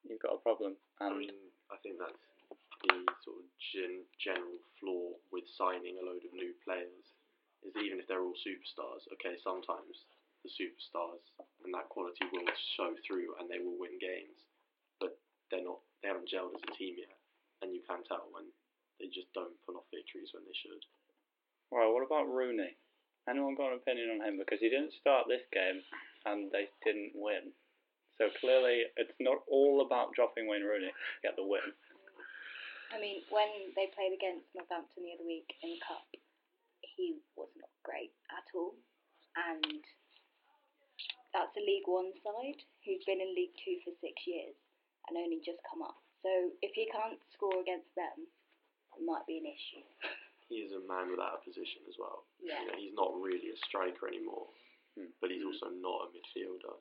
you've 0.08 0.24
got 0.24 0.34
a 0.34 0.42
problem. 0.42 0.76
I 1.02 1.12
mean, 1.12 1.36
I 1.70 1.78
think 1.84 2.00
that's 2.00 2.16
the 2.88 3.04
sort 3.24 3.44
of 3.44 3.48
gen- 3.60 4.08
general 4.16 4.58
flaw 4.80 5.12
with 5.32 5.44
signing 5.60 6.00
a 6.00 6.06
load 6.06 6.24
of 6.24 6.32
new 6.32 6.56
players. 6.64 7.06
Is 7.68 7.76
that 7.76 7.84
even 7.84 8.00
if 8.00 8.08
they're 8.08 8.24
all 8.24 8.40
superstars, 8.40 9.04
okay, 9.20 9.36
sometimes 9.44 10.08
the 10.48 10.52
superstars 10.56 11.20
and 11.68 11.76
that 11.76 11.92
quality 11.92 12.24
will 12.32 12.48
show 12.80 12.96
through 13.04 13.36
and 13.36 13.52
they 13.52 13.60
will 13.60 13.76
win 13.76 14.00
games, 14.00 14.40
but 15.04 15.20
they're 15.52 15.68
not. 15.68 15.84
They 16.00 16.08
haven't 16.08 16.32
gelled 16.32 16.56
as 16.56 16.64
a 16.64 16.72
team 16.80 16.96
yet, 16.96 17.12
and 17.60 17.76
you 17.76 17.84
can 17.84 18.08
tell 18.08 18.32
when 18.32 18.48
they 19.00 19.08
just 19.10 19.32
don't 19.32 19.56
pull 19.64 19.80
off 19.80 19.88
victories 19.96 20.30
when 20.36 20.44
they 20.44 20.58
should. 20.60 20.84
Well, 21.72 21.96
what 21.96 22.06
about 22.06 22.28
Rooney? 22.30 22.76
Anyone 23.28 23.56
got 23.56 23.72
an 23.72 23.82
opinion 23.82 24.20
on 24.20 24.26
him? 24.26 24.38
Because 24.38 24.60
he 24.60 24.70
didn't 24.70 24.96
start 25.00 25.28
this 25.28 25.46
game 25.56 25.82
and 26.28 26.52
they 26.52 26.68
didn't 26.84 27.16
win. 27.16 27.56
So 28.20 28.28
clearly, 28.44 28.84
it's 29.00 29.16
not 29.24 29.40
all 29.48 29.80
about 29.86 30.12
dropping 30.12 30.50
Wayne 30.50 30.68
Rooney 30.68 30.92
to 30.92 31.24
get 31.24 31.40
the 31.40 31.46
win. 31.46 31.72
I 32.92 32.98
mean, 32.98 33.24
when 33.30 33.72
they 33.78 33.94
played 33.94 34.12
against 34.12 34.50
Northampton 34.52 35.06
the 35.06 35.14
other 35.16 35.30
week 35.30 35.48
in 35.62 35.78
the 35.78 35.82
Cup, 35.86 36.04
he 36.82 37.22
was 37.38 37.48
not 37.56 37.72
great 37.86 38.12
at 38.34 38.50
all. 38.58 38.76
And 39.38 39.80
that's 41.32 41.54
a 41.54 41.64
League 41.64 41.88
One 41.88 42.12
side 42.26 42.60
who's 42.84 43.06
been 43.06 43.22
in 43.22 43.38
League 43.38 43.56
Two 43.62 43.78
for 43.86 43.94
six 44.02 44.18
years 44.26 44.58
and 45.08 45.16
only 45.16 45.40
just 45.46 45.62
come 45.70 45.86
up. 45.86 46.02
So 46.26 46.30
if 46.66 46.74
he 46.76 46.90
can't 46.92 47.22
score 47.32 47.62
against 47.62 47.94
them, 47.96 48.26
it 48.26 48.39
might 49.04 49.26
be 49.28 49.38
an 49.40 49.48
issue. 49.48 49.86
He 50.50 50.66
is 50.66 50.74
a 50.74 50.82
man 50.90 51.14
without 51.14 51.38
a 51.38 51.46
position 51.46 51.86
as 51.86 51.94
well. 52.02 52.26
Yeah. 52.42 52.58
You 52.58 52.66
know, 52.74 52.78
he's 52.82 52.98
not 52.98 53.14
really 53.22 53.54
a 53.54 53.58
striker 53.70 54.10
anymore, 54.10 54.50
Hmm. 54.98 55.14
but 55.22 55.30
he's 55.30 55.46
also 55.46 55.70
not 55.70 56.10
a 56.10 56.12
midfielder. 56.12 56.74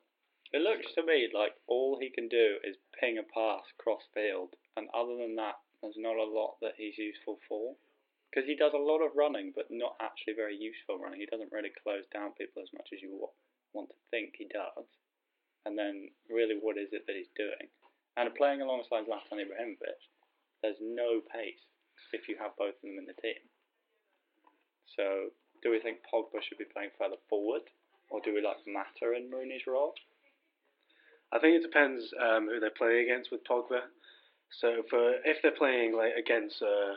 It 0.57 0.65
looks 0.65 0.89
to 0.97 1.05
me 1.05 1.29
like 1.37 1.53
all 1.69 2.01
he 2.01 2.09
can 2.09 2.33
do 2.33 2.57
is 2.65 2.81
ping 2.97 3.21
a 3.21 3.29
pass 3.29 3.61
cross 3.77 4.01
field, 4.17 4.57
and 4.81 4.89
other 4.97 5.21
than 5.21 5.37
that, 5.37 5.61
there's 5.85 6.01
not 6.01 6.17
a 6.17 6.25
lot 6.25 6.57
that 6.65 6.81
he's 6.81 6.97
useful 6.97 7.37
for. 7.47 7.77
Because 8.33 8.49
he 8.49 8.57
does 8.57 8.73
a 8.73 8.81
lot 8.81 9.05
of 9.05 9.13
running, 9.15 9.53
but 9.55 9.69
not 9.69 9.97
actually 10.01 10.33
very 10.33 10.57
useful 10.57 10.97
running. 10.97 11.21
He 11.21 11.29
doesn't 11.29 11.53
really 11.53 11.73
close 11.85 12.09
down 12.09 12.33
people 12.41 12.63
as 12.65 12.73
much 12.73 12.89
as 12.97 13.03
you 13.05 13.21
want 13.77 13.91
to 13.93 14.01
think 14.11 14.33
he 14.41 14.49
does. 14.49 14.89
and 15.69 15.77
then 15.77 16.09
really 16.33 16.57
what 16.57 16.79
is 16.81 16.89
it 16.97 17.05
that 17.05 17.17
he's 17.21 17.29
doing? 17.37 17.69
And 18.17 18.33
playing 18.35 18.63
alongside 18.65 19.05
Zlatan 19.05 19.45
Ibrahimovic, 19.45 20.01
there's 20.63 20.81
no 20.81 21.21
pace 21.21 21.61
if 22.13 22.29
you 22.29 22.37
have 22.41 22.57
both 22.57 22.75
of 22.77 22.83
them 22.83 22.99
in 22.99 23.07
the 23.07 23.17
team. 23.21 23.41
So, 24.97 25.31
do 25.63 25.71
we 25.71 25.81
think 25.81 25.99
Pogba 26.07 26.43
should 26.43 26.59
be 26.59 26.71
playing 26.73 26.91
further 26.99 27.21
forward, 27.29 27.63
or 28.11 28.21
do 28.25 28.35
we 28.35 28.43
like 28.43 28.59
Mata 28.67 29.15
in 29.17 29.31
Rooney's 29.31 29.67
role? 29.67 29.95
I 31.33 31.39
think 31.39 31.57
it 31.57 31.63
depends 31.63 32.05
um, 32.17 32.49
who 32.49 32.59
they're 32.59 32.71
playing 32.77 33.05
against 33.05 33.31
with 33.31 33.45
Pogba. 33.45 33.81
So 34.61 34.83
for 34.89 35.21
if 35.25 35.43
they're 35.43 35.57
playing 35.59 35.95
like 35.95 36.17
against 36.17 36.63
a, 36.63 36.97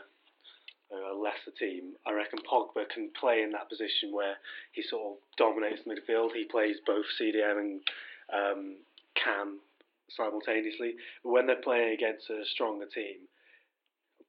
a 0.94 1.14
lesser 1.14 1.52
team, 1.58 1.92
I 2.06 2.12
reckon 2.12 2.38
Pogba 2.40 2.88
can 2.88 3.10
play 3.18 3.42
in 3.42 3.52
that 3.52 3.68
position 3.68 4.10
where 4.10 4.36
he 4.72 4.82
sort 4.82 5.02
of 5.02 5.16
dominates 5.36 5.82
midfield. 5.86 6.32
He 6.32 6.44
plays 6.44 6.76
both 6.86 7.04
CDM 7.20 7.58
and 7.60 7.80
um, 8.32 8.76
CAM 9.14 9.60
simultaneously. 10.16 10.94
But 11.22 11.30
when 11.30 11.46
they're 11.46 11.62
playing 11.62 11.92
against 11.92 12.30
a 12.30 12.42
stronger 12.54 12.86
team, 12.86 13.28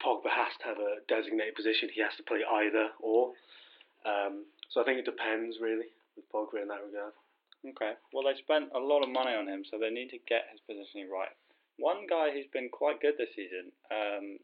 Pogba 0.03 0.27
has 0.27 0.51
to 0.59 0.65
have 0.67 0.79
a 0.83 0.99
designated 1.07 1.55
position. 1.55 1.87
He 1.87 2.03
has 2.03 2.11
to 2.19 2.23
play 2.27 2.43
either 2.43 2.91
or. 2.99 3.31
Um, 4.03 4.43
so 4.69 4.81
I 4.81 4.83
think 4.83 4.99
it 4.99 5.07
depends 5.07 5.57
really 5.63 5.87
with 6.19 6.27
Pogba 6.27 6.61
in 6.61 6.67
that 6.67 6.83
regard. 6.83 7.15
Okay. 7.63 7.95
Well, 8.11 8.27
they 8.27 8.35
spent 8.43 8.75
a 8.75 8.79
lot 8.79 9.01
of 9.01 9.09
money 9.09 9.31
on 9.31 9.47
him, 9.47 9.63
so 9.63 9.79
they 9.79 9.89
need 9.89 10.11
to 10.11 10.19
get 10.27 10.51
his 10.51 10.59
positioning 10.67 11.07
right. 11.07 11.31
One 11.79 12.03
guy 12.05 12.29
who's 12.35 12.51
been 12.51 12.67
quite 12.67 12.99
good 12.99 13.15
this 13.15 13.31
season 13.31 13.71
um, 13.87 14.37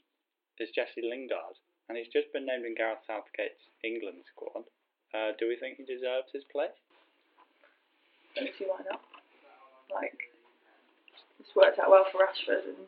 is 0.57 0.71
Jesse 0.71 1.03
Lingard, 1.03 1.59
and 1.91 1.99
he's 1.99 2.09
just 2.09 2.31
been 2.31 2.47
named 2.47 2.63
in 2.63 2.73
Gareth 2.73 3.03
Southgate's 3.05 3.59
England 3.83 4.23
squad. 4.31 4.63
Uh, 5.11 5.35
do 5.37 5.51
we 5.51 5.59
think 5.59 5.77
he 5.77 5.83
deserves 5.83 6.31
his 6.31 6.47
place? 6.47 6.73
Don't 8.39 8.49
see 8.57 8.65
why 8.65 8.79
not. 8.87 9.03
Like, 9.91 10.31
it's 11.39 11.51
worked 11.55 11.79
out 11.79 11.91
well 11.91 12.05
for 12.11 12.23
Rashford 12.23 12.71
and 12.71 12.87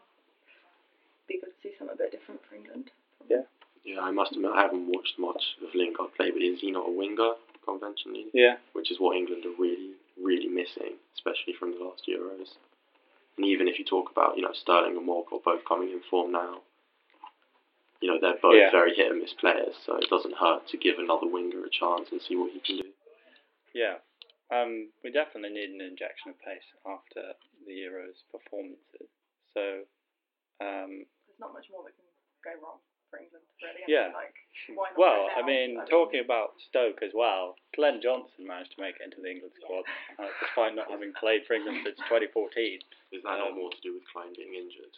be 1.31 1.39
good 1.39 1.51
to 1.55 1.59
see 1.63 1.73
something 1.77 1.95
a 1.95 1.97
bit 1.97 2.11
different 2.11 2.41
for 2.47 2.55
England. 2.55 2.91
Yeah. 3.29 3.43
Yeah, 3.83 4.01
I 4.01 4.11
must 4.11 4.33
admit 4.33 4.51
I 4.53 4.61
haven't 4.61 4.87
watched 4.87 5.17
much 5.17 5.41
of 5.63 5.73
Lingard 5.73 6.13
play, 6.15 6.29
but 6.31 6.41
is 6.41 6.59
he 6.61 6.71
not 6.71 6.87
a 6.87 6.91
winger 6.91 7.33
conventionally? 7.65 8.27
Yeah. 8.33 8.57
Which 8.73 8.91
is 8.91 8.99
what 8.99 9.17
England 9.17 9.45
are 9.45 9.57
really, 9.57 9.91
really 10.21 10.47
missing, 10.47 10.97
especially 11.15 11.53
from 11.57 11.71
the 11.73 11.83
last 11.83 12.03
Euros. 12.07 12.57
And 13.37 13.45
even 13.45 13.67
if 13.67 13.79
you 13.79 13.85
talk 13.85 14.11
about, 14.11 14.35
you 14.37 14.43
know, 14.43 14.53
Sterling 14.53 14.97
and 14.97 15.07
Walcott 15.07 15.43
both 15.43 15.65
coming 15.65 15.89
in 15.89 16.01
form 16.09 16.31
now, 16.31 16.61
you 18.01 18.09
know, 18.09 18.19
they're 18.19 18.37
both 18.41 18.55
Yeah. 18.55 18.71
very 18.71 18.93
hit 18.95 19.11
and 19.11 19.21
miss 19.21 19.33
players, 19.33 19.75
so 19.85 19.95
it 19.97 20.09
doesn't 20.09 20.35
hurt 20.35 20.67
to 20.67 20.77
give 20.77 20.97
another 20.99 21.27
winger 21.27 21.63
a 21.63 21.69
chance 21.69 22.11
and 22.11 22.21
see 22.21 22.35
what 22.35 22.51
he 22.51 22.59
can 22.59 22.77
do. 22.77 22.91
Yeah. 23.73 23.97
Um, 24.51 24.89
we 25.03 25.11
definitely 25.11 25.51
need 25.57 25.69
an 25.69 25.81
injection 25.81 26.31
of 26.31 26.39
pace 26.41 26.65
after 26.85 27.33
the 27.65 27.71
Euros 27.71 28.21
performances. 28.31 29.09
So, 29.53 29.85
um, 30.59 30.91
There's 30.99 31.20
not 31.41 31.51
much 31.53 31.65
more 31.73 31.83
that 31.83 31.97
can 31.97 32.05
go 32.45 32.53
wrong 32.61 32.77
for 33.09 33.19
England, 33.19 33.43
really. 33.59 33.83
I 33.83 33.87
Yeah. 33.89 34.07
mean, 34.07 34.13
like, 34.13 34.35
why 34.77 34.89
not 34.93 34.97
well, 34.97 35.21
I 35.35 35.41
now? 35.41 35.47
mean, 35.47 35.69
talking 35.91 36.21
about 36.21 36.55
Stoke 36.69 37.01
as 37.03 37.11
well, 37.13 37.57
Glenn 37.75 37.99
Johnson 37.99 38.47
managed 38.47 38.71
to 38.77 38.81
make 38.81 38.95
it 39.01 39.03
into 39.03 39.19
the 39.19 39.29
England 39.29 39.53
squad, 39.59 39.83
uh, 40.17 40.29
despite 40.39 40.75
not 40.75 40.87
having 40.89 41.11
played 41.19 41.43
for 41.45 41.53
England 41.57 41.81
since 41.83 41.97
2014. 42.07 42.79
Is 43.11 43.23
that 43.23 43.37
not 43.37 43.51
Um, 43.51 43.55
more 43.59 43.69
to 43.71 43.81
do 43.81 43.93
with 43.93 44.07
Klein 44.07 44.31
being 44.33 44.53
injured? 44.55 44.95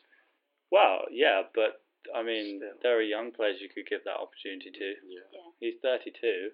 Well, 0.69 1.07
yeah, 1.09 1.47
but 1.55 1.81
I 2.13 2.21
mean, 2.21 2.59
Still. 2.59 2.77
there 2.83 2.97
are 2.97 3.01
young 3.01 3.31
players 3.31 3.61
you 3.61 3.69
could 3.69 3.87
give 3.87 4.03
that 4.03 4.17
opportunity 4.19 4.69
to. 4.71 4.95
Yeah. 5.07 5.21
He's 5.59 5.79
32. 5.79 6.51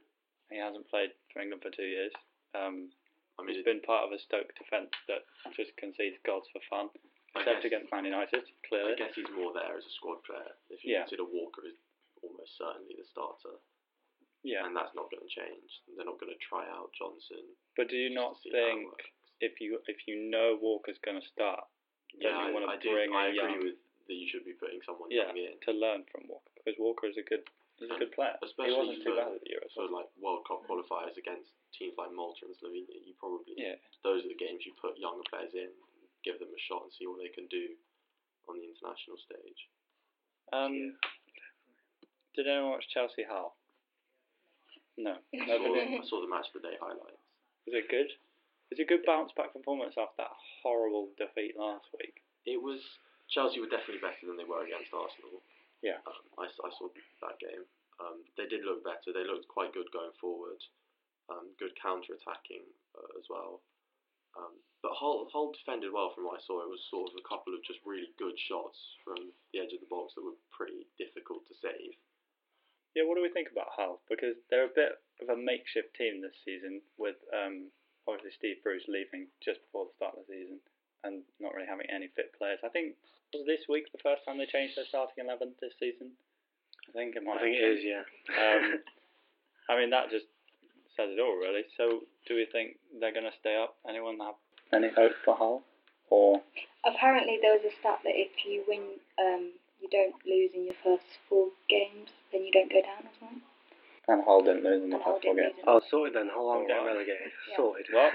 He 0.49 0.57
hasn't 0.57 0.87
played 0.87 1.11
for 1.33 1.41
England 1.41 1.61
for 1.63 1.71
two 1.71 1.85
years. 1.87 2.13
Um, 2.53 2.91
I 3.37 3.43
mean, 3.43 3.55
he's 3.55 3.61
it, 3.61 3.65
been 3.65 3.81
part 3.81 4.03
of 4.05 4.11
a 4.11 4.19
Stoke 4.19 4.53
defence 4.55 4.91
that 5.07 5.25
just 5.55 5.75
concedes 5.77 6.17
goals 6.23 6.47
for 6.53 6.59
fun, 6.69 6.89
I 6.93 6.99
except 7.35 7.65
against 7.65 7.91
Man 7.91 8.05
United, 8.05 8.43
clearly. 8.67 8.93
I 8.93 8.95
guess 8.97 9.13
he's 9.15 9.29
more 9.35 9.53
there 9.53 9.77
as 9.77 9.85
a 9.85 9.93
squad 9.97 10.23
player. 10.25 10.53
If 10.69 10.83
you 10.83 10.93
Yeah. 10.93 11.05
consider 11.05 11.25
Walker 11.25 11.65
is 11.65 11.77
almost 12.21 12.57
certainly 12.57 12.95
the 12.95 13.05
starter, 13.05 13.57
Yeah, 14.43 14.65
and 14.65 14.75
that's 14.75 14.95
not 14.95 15.11
going 15.11 15.21
to 15.21 15.27
change. 15.31 15.81
They're 15.95 16.05
not 16.07 16.17
going 16.19 16.31
to 16.31 16.39
try 16.39 16.63
out 16.69 16.91
Johnson. 16.97 17.43
but 17.75 17.87
do 17.89 17.95
you 17.97 18.09
not 18.09 18.35
to 18.41 18.49
see 18.49 18.51
how 18.51 18.57
it 18.57 18.71
think 18.71 19.13
if 19.41 19.61
you 19.61 19.79
if 19.87 20.07
you 20.07 20.29
know 20.29 20.55
Walker's 20.61 20.97
going 20.99 21.19
to 21.21 21.27
start, 21.27 21.63
Yeah, 22.15 22.35
I, 22.37 22.51
want 22.51 22.67
I 22.67 22.75
to 22.75 22.81
do. 22.81 22.91
bring 22.91 23.13
I 23.13 23.27
agree 23.35 23.71
with 23.71 23.77
that. 24.07 24.13
You 24.15 24.27
should 24.27 24.43
be 24.43 24.53
putting 24.53 24.81
someone 24.83 25.11
yeah 25.11 25.27
young 25.27 25.37
in. 25.37 25.59
to 25.67 25.71
learn 25.71 26.03
from 26.11 26.27
Walker 26.27 26.51
because 26.55 26.75
Walker 26.79 27.07
is 27.07 27.17
a 27.17 27.21
good 27.23 27.43
he's 27.77 27.91
a 27.91 27.95
good 27.99 28.11
player. 28.11 28.35
He 28.41 28.47
especially 28.47 28.75
wasn't 28.75 29.03
too 29.03 29.15
bad 29.15 29.31
at 29.37 29.41
the 29.43 29.49
Euros. 29.53 29.71
So 29.75 29.83
like 29.85 30.07
World 30.19 30.43
Cup 30.47 30.65
qualifiers 30.67 31.15
against 31.15 31.51
teams 31.77 31.93
like 31.97 32.11
Malta 32.11 32.45
and 32.47 32.55
Slovenia, 32.57 32.95
you 33.05 33.13
probably 33.19 33.53
Yeah, 33.55 33.75
those 34.03 34.25
are 34.25 34.27
the 34.31 34.35
games 34.39 34.65
you 34.65 34.73
put 34.81 34.97
younger 34.97 35.23
players 35.29 35.53
in, 35.53 35.69
give 36.23 36.39
them 36.39 36.51
a 36.51 36.61
shot 36.67 36.83
and 36.83 36.91
see 36.93 37.07
what 37.07 37.19
they 37.23 37.31
can 37.31 37.47
do 37.47 37.75
on 38.47 38.57
the 38.59 38.65
international 38.67 39.17
stage. 39.21 39.61
Um, 40.51 40.97
did 42.35 42.47
anyone 42.47 42.75
watch 42.77 42.87
Chelsea 42.93 43.25
Hull? 43.27 43.55
No. 44.97 45.15
I 45.35 45.45
saw, 45.47 45.71
I 45.71 46.03
saw 46.07 46.19
the 46.21 46.29
match 46.31 46.51
of 46.53 46.61
the 46.61 46.67
day 46.67 46.77
highlights. 46.79 47.23
Was 47.67 47.75
it 47.77 47.87
good? 47.91 48.09
Was 48.69 48.77
it 48.77 48.85
a 48.85 48.91
good 48.91 49.05
bounce 49.05 49.31
back 49.37 49.53
performance 49.53 49.95
after 49.97 50.25
that 50.25 50.33
horrible 50.61 51.09
defeat 51.17 51.57
last 51.57 51.89
week? 51.97 52.21
It 52.45 52.59
was 52.61 52.81
Chelsea 53.29 53.61
were 53.61 53.69
definitely 53.71 54.01
better 54.01 54.25
than 54.25 54.37
they 54.37 54.45
were 54.47 54.65
against 54.65 54.89
Arsenal. 54.93 55.41
Yeah. 55.85 56.01
Um, 56.05 56.25
I, 56.41 56.45
s- 56.49 56.61
I 56.65 56.69
saw 56.77 56.89
that 56.89 57.37
game. 57.39 57.63
Um, 58.01 58.25
they 58.37 58.45
did 58.49 58.65
look 58.65 58.81
better. 58.83 59.13
They 59.13 59.25
looked 59.27 59.47
quite 59.47 59.73
good 59.73 59.89
going 59.93 60.13
forward. 60.17 60.59
Um, 61.29 61.53
good 61.61 61.77
counter 61.77 62.17
attacking 62.17 62.65
uh, 62.97 63.09
as 63.21 63.25
well. 63.29 63.61
Um, 64.37 64.53
but 64.81 64.95
Hull, 64.95 65.27
Hull 65.31 65.51
defended 65.51 65.91
well 65.91 66.11
from 66.15 66.23
what 66.25 66.39
I 66.39 66.43
saw. 66.45 66.63
It 66.63 66.71
was 66.71 66.81
sort 66.87 67.11
of 67.11 67.19
a 67.19 67.27
couple 67.27 67.51
of 67.51 67.65
just 67.67 67.83
really 67.83 68.11
good 68.15 68.37
shots 68.37 68.79
from 69.03 69.35
the 69.51 69.59
edge 69.59 69.75
of 69.75 69.83
the 69.83 69.91
box 69.91 70.15
that 70.15 70.23
were 70.23 70.39
pretty 70.55 70.87
difficult 70.95 71.43
to 71.51 71.55
save. 71.59 71.97
Yeah, 72.95 73.05
what 73.05 73.19
do 73.19 73.25
we 73.25 73.29
think 73.33 73.51
about 73.51 73.75
Hull? 73.75 74.01
Because 74.09 74.39
they're 74.49 74.69
a 74.69 74.77
bit 74.77 74.97
of 75.21 75.29
a 75.29 75.37
makeshift 75.37 75.93
team 75.99 76.23
this 76.23 76.35
season, 76.41 76.81
with 76.97 77.19
um, 77.29 77.69
obviously 78.07 78.33
Steve 78.39 78.59
Bruce 78.63 78.87
leaving 78.89 79.29
just 79.43 79.61
before 79.67 79.91
the 79.91 79.95
start 79.99 80.17
of 80.17 80.25
the 80.25 80.33
season 80.33 80.57
and 81.03 81.23
not 81.39 81.53
really 81.53 81.69
having 81.69 81.87
any 81.87 82.09
fit 82.15 82.33
players. 82.35 82.59
I 82.63 82.71
think 82.73 82.95
was 83.31 83.45
this 83.45 83.63
week 83.69 83.91
the 83.93 84.01
first 84.01 84.25
time 84.25 84.41
they 84.41 84.49
changed 84.49 84.75
their 84.75 84.89
starting 84.89 85.21
eleven 85.21 85.53
this 85.61 85.75
season. 85.77 86.11
I 86.89 86.91
think 86.91 87.15
it 87.15 87.23
might. 87.23 87.37
I 87.37 87.45
think 87.45 87.55
have 87.61 87.77
it 87.77 87.77
been. 87.77 87.77
is, 87.77 87.81
yeah. 87.85 88.03
Um, 88.33 88.63
I 89.69 89.73
mean, 89.77 89.89
that 89.93 90.09
just 90.09 90.25
says 90.99 91.15
it 91.15 91.19
all, 91.23 91.39
really. 91.39 91.63
So, 91.79 92.03
do 92.27 92.35
we 92.35 92.43
think 92.51 92.75
they're 92.99 93.15
going 93.15 93.23
to 93.31 93.37
stay 93.39 93.55
up? 93.55 93.75
Anyone 93.87 94.19
have 94.19 94.35
any 94.75 94.91
hope 94.91 95.15
for 95.23 95.35
Hull? 95.39 95.63
Or 96.11 96.41
Apparently, 96.83 97.39
there 97.41 97.53
was 97.55 97.63
a 97.63 97.71
stat 97.79 97.99
that 98.03 98.17
if 98.19 98.31
you 98.43 98.63
win, 98.67 98.99
um, 99.21 99.53
you 99.79 99.87
don't 99.87 100.15
lose 100.27 100.51
in 100.53 100.65
your 100.65 100.75
first 100.83 101.05
four 101.29 101.47
games, 101.69 102.09
then 102.33 102.43
you 102.43 102.51
don't 102.51 102.67
go 102.71 102.81
down 102.83 103.05
or 103.07 103.13
something. 103.19 103.41
and 104.09 104.23
Hull 104.25 104.41
didn't 104.43 104.63
lose 104.67 104.83
in 104.83 104.89
the 104.89 104.97
first 104.99 105.23
four 105.23 105.35
games. 105.35 105.53
lose 105.55 105.63
in- 105.63 105.69
Oh, 105.69 105.81
sorted 105.89 106.15
then. 106.17 106.27
How 106.33 106.43
long 106.43 106.65
Alright. 106.65 106.67
get 106.67 106.83
relegated? 106.83 107.31
Yeah. 107.51 107.55
Sorted. 107.57 107.85
Well, 107.93 108.11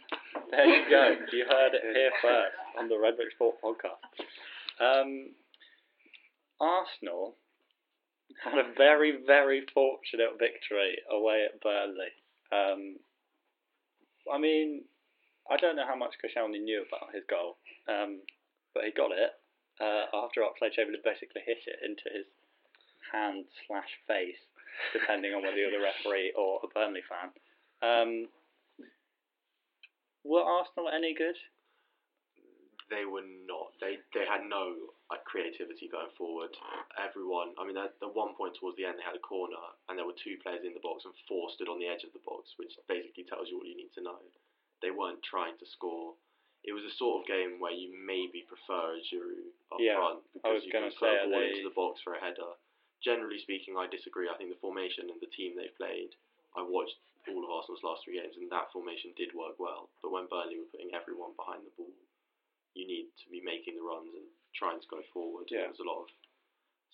there 0.52 0.66
you 0.68 0.82
go. 0.90 1.02
You 1.32 1.44
heard 1.48 1.72
it 1.74 1.82
here 1.82 2.12
first 2.22 2.54
on 2.78 2.88
the 2.88 2.98
Red 3.00 3.16
Brick 3.16 3.32
Sport 3.32 3.56
podcast. 3.64 3.98
Um, 4.78 5.32
Arsenal 6.60 7.34
had 8.44 8.58
a 8.58 8.72
very, 8.76 9.18
very 9.26 9.64
fortunate 9.72 10.38
victory 10.38 10.98
away 11.10 11.44
at 11.48 11.60
Burnley. 11.60 12.12
Um, 12.52 12.96
I 14.32 14.38
mean, 14.38 14.84
I 15.50 15.56
don't 15.56 15.76
know 15.76 15.86
how 15.86 15.96
much 15.96 16.14
Koscielny 16.20 16.60
knew 16.60 16.84
about 16.84 17.14
his 17.14 17.24
goal, 17.28 17.56
um, 17.88 18.20
but 18.74 18.84
he 18.84 18.92
got 18.92 19.12
it 19.12 19.32
uh, 19.80 20.04
after 20.12 20.42
Oxlade-Chamberlain 20.42 21.02
basically 21.04 21.42
hit 21.46 21.64
it 21.66 21.80
into 21.84 22.04
his 22.12 22.26
hand 23.12 23.44
slash 23.66 23.88
face, 24.06 24.40
depending 24.92 25.32
on 25.32 25.42
whether 25.42 25.56
you're 25.56 25.72
the 25.72 25.80
referee 25.80 26.32
or 26.36 26.60
a 26.62 26.68
Burnley 26.68 27.02
fan. 27.08 27.32
Um, 27.80 28.28
were 30.24 30.42
Arsenal 30.42 30.90
any 30.92 31.14
good? 31.14 31.36
They 32.88 33.04
were 33.04 33.24
not. 33.44 33.76
They 33.80 34.00
they 34.16 34.24
had 34.24 34.48
no 34.48 34.96
like 35.12 35.24
creativity 35.28 35.88
going 35.92 36.12
forward. 36.16 36.56
Everyone, 36.96 37.52
I 37.60 37.64
mean, 37.68 37.76
at, 37.76 37.92
at 38.00 38.12
one 38.16 38.32
point 38.34 38.56
towards 38.56 38.76
the 38.80 38.84
end, 38.88 38.96
they 38.96 39.04
had 39.04 39.16
a 39.16 39.20
corner 39.24 39.60
and 39.88 39.96
there 39.96 40.08
were 40.08 40.16
two 40.16 40.36
players 40.40 40.64
in 40.64 40.72
the 40.72 40.80
box 40.84 41.04
and 41.04 41.12
four 41.28 41.52
stood 41.52 41.68
on 41.68 41.76
the 41.80 41.88
edge 41.88 42.04
of 42.04 42.12
the 42.16 42.24
box, 42.24 42.56
which 42.56 42.72
basically 42.88 43.24
tells 43.28 43.48
you 43.52 43.60
all 43.60 43.68
you 43.68 43.76
need 43.76 43.92
to 43.96 44.04
know. 44.04 44.20
They 44.80 44.90
weren't 44.92 45.20
trying 45.24 45.56
to 45.60 45.66
score. 45.68 46.16
It 46.64 46.72
was 46.72 46.82
a 46.84 46.92
sort 46.96 47.22
of 47.22 47.28
game 47.28 47.60
where 47.60 47.72
you 47.76 47.92
maybe 47.92 48.44
prefer 48.48 48.96
a 48.96 49.00
Giroud 49.04 49.52
up 49.72 49.80
Yeah, 49.80 49.96
front 49.96 50.20
because 50.34 50.64
you 50.64 50.72
can 50.72 50.90
say, 50.90 51.12
a 51.22 51.28
ball 51.28 51.38
they- 51.40 51.54
into 51.54 51.68
the 51.68 51.76
box 51.76 52.00
for 52.02 52.16
a 52.16 52.20
header. 52.20 52.56
Generally 53.04 53.38
speaking, 53.46 53.76
I 53.78 53.86
disagree. 53.86 54.26
I 54.28 54.34
think 54.36 54.50
the 54.50 54.58
formation 54.58 55.06
and 55.08 55.20
the 55.22 55.30
team 55.30 55.54
they've 55.54 55.76
played. 55.78 56.16
I 56.58 56.66
watched 56.66 56.98
all 57.30 57.44
of 57.44 57.50
Arsenal's 57.50 57.84
last 57.86 58.02
three 58.02 58.18
games, 58.18 58.34
and 58.34 58.50
that 58.50 58.72
formation 58.74 59.14
did 59.14 59.30
work 59.38 59.54
well. 59.62 59.86
But 60.02 60.10
when 60.10 60.26
Burnley 60.26 60.58
were 60.58 60.66
putting 60.72 60.90
everyone 60.90 61.36
behind 61.38 61.62
the 61.62 61.70
ball, 61.78 61.94
you 62.74 62.86
need 62.86 63.08
to 63.24 63.26
be 63.30 63.40
making 63.44 63.76
the 63.76 63.84
runs 63.84 64.12
and 64.12 64.28
trying 64.54 64.80
to 64.80 64.88
go 64.90 65.00
forward. 65.12 65.48
Yeah. 65.48 65.68
There 65.68 65.74
was 65.76 65.84
a 65.84 65.88
lot 65.88 66.04
of 66.04 66.08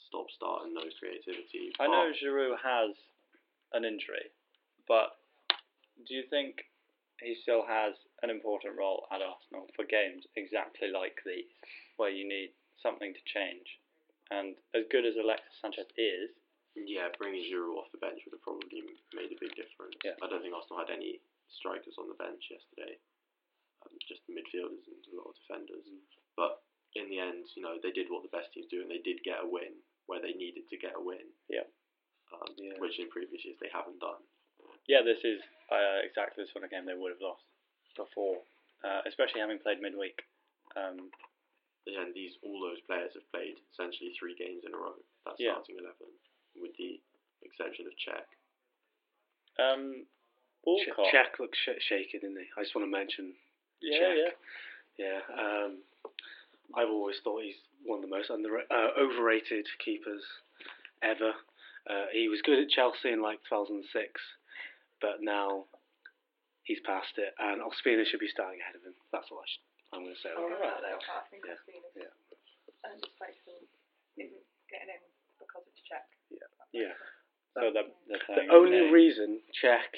stop 0.06 0.28
start 0.30 0.68
and 0.68 0.74
no 0.74 0.86
creativity. 1.00 1.72
I 1.80 1.86
know 1.86 2.12
Giroud 2.12 2.60
has 2.62 2.94
an 3.72 3.84
injury, 3.84 4.30
but 4.86 5.18
do 6.06 6.14
you 6.14 6.24
think 6.30 6.62
he 7.22 7.36
still 7.40 7.64
has 7.66 7.94
an 8.22 8.30
important 8.30 8.74
role 8.76 9.06
at 9.12 9.22
Arsenal 9.22 9.70
for 9.76 9.86
games 9.86 10.26
exactly 10.36 10.90
like 10.90 11.16
these, 11.24 11.48
where 11.96 12.10
you 12.10 12.26
need 12.26 12.50
something 12.82 13.14
to 13.14 13.22
change. 13.30 13.64
And 14.30 14.56
as 14.74 14.84
good 14.90 15.06
as 15.06 15.14
Alexis 15.16 15.56
Sanchez 15.60 15.88
is, 15.96 16.32
Yeah, 16.74 17.06
bringing 17.18 17.46
Giroud 17.46 17.78
off 17.78 17.92
the 17.94 18.02
bench 18.02 18.18
would 18.26 18.34
have 18.34 18.42
probably 18.42 18.82
made 19.14 19.30
a 19.30 19.38
big 19.38 19.54
difference. 19.54 19.94
Yeah. 20.02 20.18
I 20.18 20.26
don't 20.26 20.42
think 20.42 20.54
Arsenal 20.54 20.82
had 20.82 20.90
any 20.90 21.22
strikers 21.46 21.94
on 22.02 22.10
the 22.10 22.18
bench 22.18 22.50
yesterday. 22.50 22.98
Just 24.08 24.20
midfielders 24.28 24.84
and 24.84 25.00
a 25.12 25.16
lot 25.16 25.32
of 25.32 25.36
defenders. 25.40 25.86
But 26.36 26.60
in 26.94 27.08
the 27.08 27.18
end, 27.18 27.48
you 27.56 27.62
know, 27.64 27.76
they 27.80 27.90
did 27.90 28.10
what 28.12 28.20
the 28.22 28.32
best 28.34 28.52
teams 28.52 28.68
do, 28.68 28.82
and 28.84 28.90
they 28.90 29.00
did 29.00 29.24
get 29.24 29.40
a 29.40 29.48
win 29.48 29.72
where 30.06 30.20
they 30.20 30.36
needed 30.36 30.68
to 30.68 30.76
get 30.76 30.92
a 30.96 31.00
win. 31.00 31.24
Yeah. 31.48 31.64
Um, 32.32 32.52
Yeah. 32.60 32.76
Which 32.78 32.98
in 33.00 33.08
previous 33.08 33.44
years 33.44 33.56
they 33.60 33.70
haven't 33.72 33.98
done. 34.00 34.20
yeah, 34.86 35.00
this 35.02 35.20
is 35.24 35.40
uh, 35.72 36.04
exactly 36.04 36.44
the 36.44 36.50
sort 36.52 36.64
of 36.64 36.70
game 36.70 36.84
they 36.84 36.92
would 36.98 37.12
have 37.16 37.20
lost 37.24 37.44
before, 37.96 38.42
uh, 38.84 39.00
especially 39.08 39.40
having 39.40 39.58
played 39.58 39.80
midweek. 39.80 40.20
Um, 40.76 41.10
And 41.86 42.12
these 42.16 42.32
all 42.42 42.60
those 42.60 42.80
players 42.88 43.12
have 43.14 43.28
played 43.30 43.56
essentially 43.72 44.12
three 44.18 44.34
games 44.36 44.64
in 44.64 44.72
a 44.72 44.76
row. 44.76 44.96
That 45.24 45.36
Yeah. 45.38 45.52
starting 45.52 45.78
eleven, 45.80 46.08
with 46.56 46.72
the 46.76 47.00
exception 47.42 47.86
of 47.86 47.92
Cech. 48.04 48.28
um, 49.58 50.06
Ch- 50.64 50.88
Cech 51.12 51.38
looks 51.38 51.58
sh- 51.58 51.80
shaky, 51.88 52.18
didn't 52.18 52.38
he? 52.40 52.48
I 52.56 52.62
just 52.62 52.74
want 52.74 52.86
to 52.86 52.90
mention. 52.90 53.36
Yeah, 53.84 54.00
Cech. 54.00 54.16
yeah. 54.16 54.32
Yeah. 54.96 55.20
Um, 55.36 55.70
I've 56.74 56.88
always 56.88 57.16
thought 57.22 57.42
he's 57.42 57.58
one 57.84 58.00
of 58.02 58.08
the 58.08 58.14
most 58.14 58.30
under 58.30 58.58
uh, 58.58 58.90
overrated 58.98 59.66
keepers 59.84 60.22
ever. 61.02 61.32
Uh, 61.84 62.08
he 62.12 62.28
was 62.32 62.40
good 62.42 62.58
at 62.58 62.70
Chelsea 62.72 63.12
in 63.12 63.20
like 63.20 63.38
2006, 63.50 63.84
but 65.04 65.20
now 65.20 65.68
he's 66.64 66.80
past 66.88 67.12
it, 67.20 67.34
and 67.38 67.60
Ospina 67.60 68.06
should 68.08 68.24
be 68.24 68.30
starting 68.32 68.60
ahead 68.64 68.74
of 68.78 68.82
him. 68.88 68.96
That's 69.12 69.28
all 69.28 69.42
I 69.44 69.48
should, 69.50 69.66
I'm 69.92 70.02
going 70.08 70.16
to 70.16 70.22
say. 70.24 70.32
I'll 70.32 70.48
about 70.48 70.80
that. 70.80 70.96
that. 70.96 71.04
I 71.04 71.28
think 71.28 71.44
Yeah. 71.44 71.60
Ospina's 71.60 71.92
Yeah. 71.92 72.88
earned 72.88 73.04
his 73.04 73.68
isn't 74.16 74.46
getting 74.72 74.90
in 74.96 75.02
because 75.36 75.64
it's 75.68 75.82
Cech. 75.84 76.08
Yeah. 76.72 76.94
So 77.52 77.70
they're, 77.70 77.90
they're 78.08 78.46
The 78.48 78.50
only 78.50 78.88
today. 78.88 78.90
reason 78.90 79.38
Cech 79.62 79.92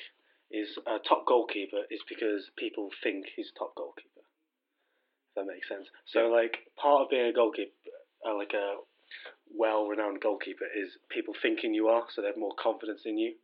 is 0.51 0.79
a 0.87 0.99
top 0.99 1.27
goalkeeper 1.27 1.83
is 1.91 2.01
because 2.09 2.51
people 2.57 2.91
think 3.03 3.27
he's 3.35 3.51
a 3.55 3.59
top 3.59 3.75
goalkeeper. 3.75 4.23
If 4.23 5.35
that 5.35 5.47
makes 5.47 5.69
sense. 5.69 5.87
So, 6.07 6.29
like, 6.29 6.71
part 6.77 7.03
of 7.03 7.11
being 7.11 7.27
a 7.27 7.33
goalkeeper, 7.33 7.73
uh, 8.25 8.35
like 8.37 8.55
a 8.55 8.79
well-renowned 9.55 10.21
goalkeeper, 10.21 10.67
is 10.67 10.97
people 11.11 11.35
thinking 11.41 11.75
you 11.75 11.89
are, 11.89 12.05
so 12.15 12.23
they 12.23 12.29
have 12.29 12.37
more 12.37 12.55
confidence 12.63 13.03
in 13.05 13.19
you, 13.19 13.35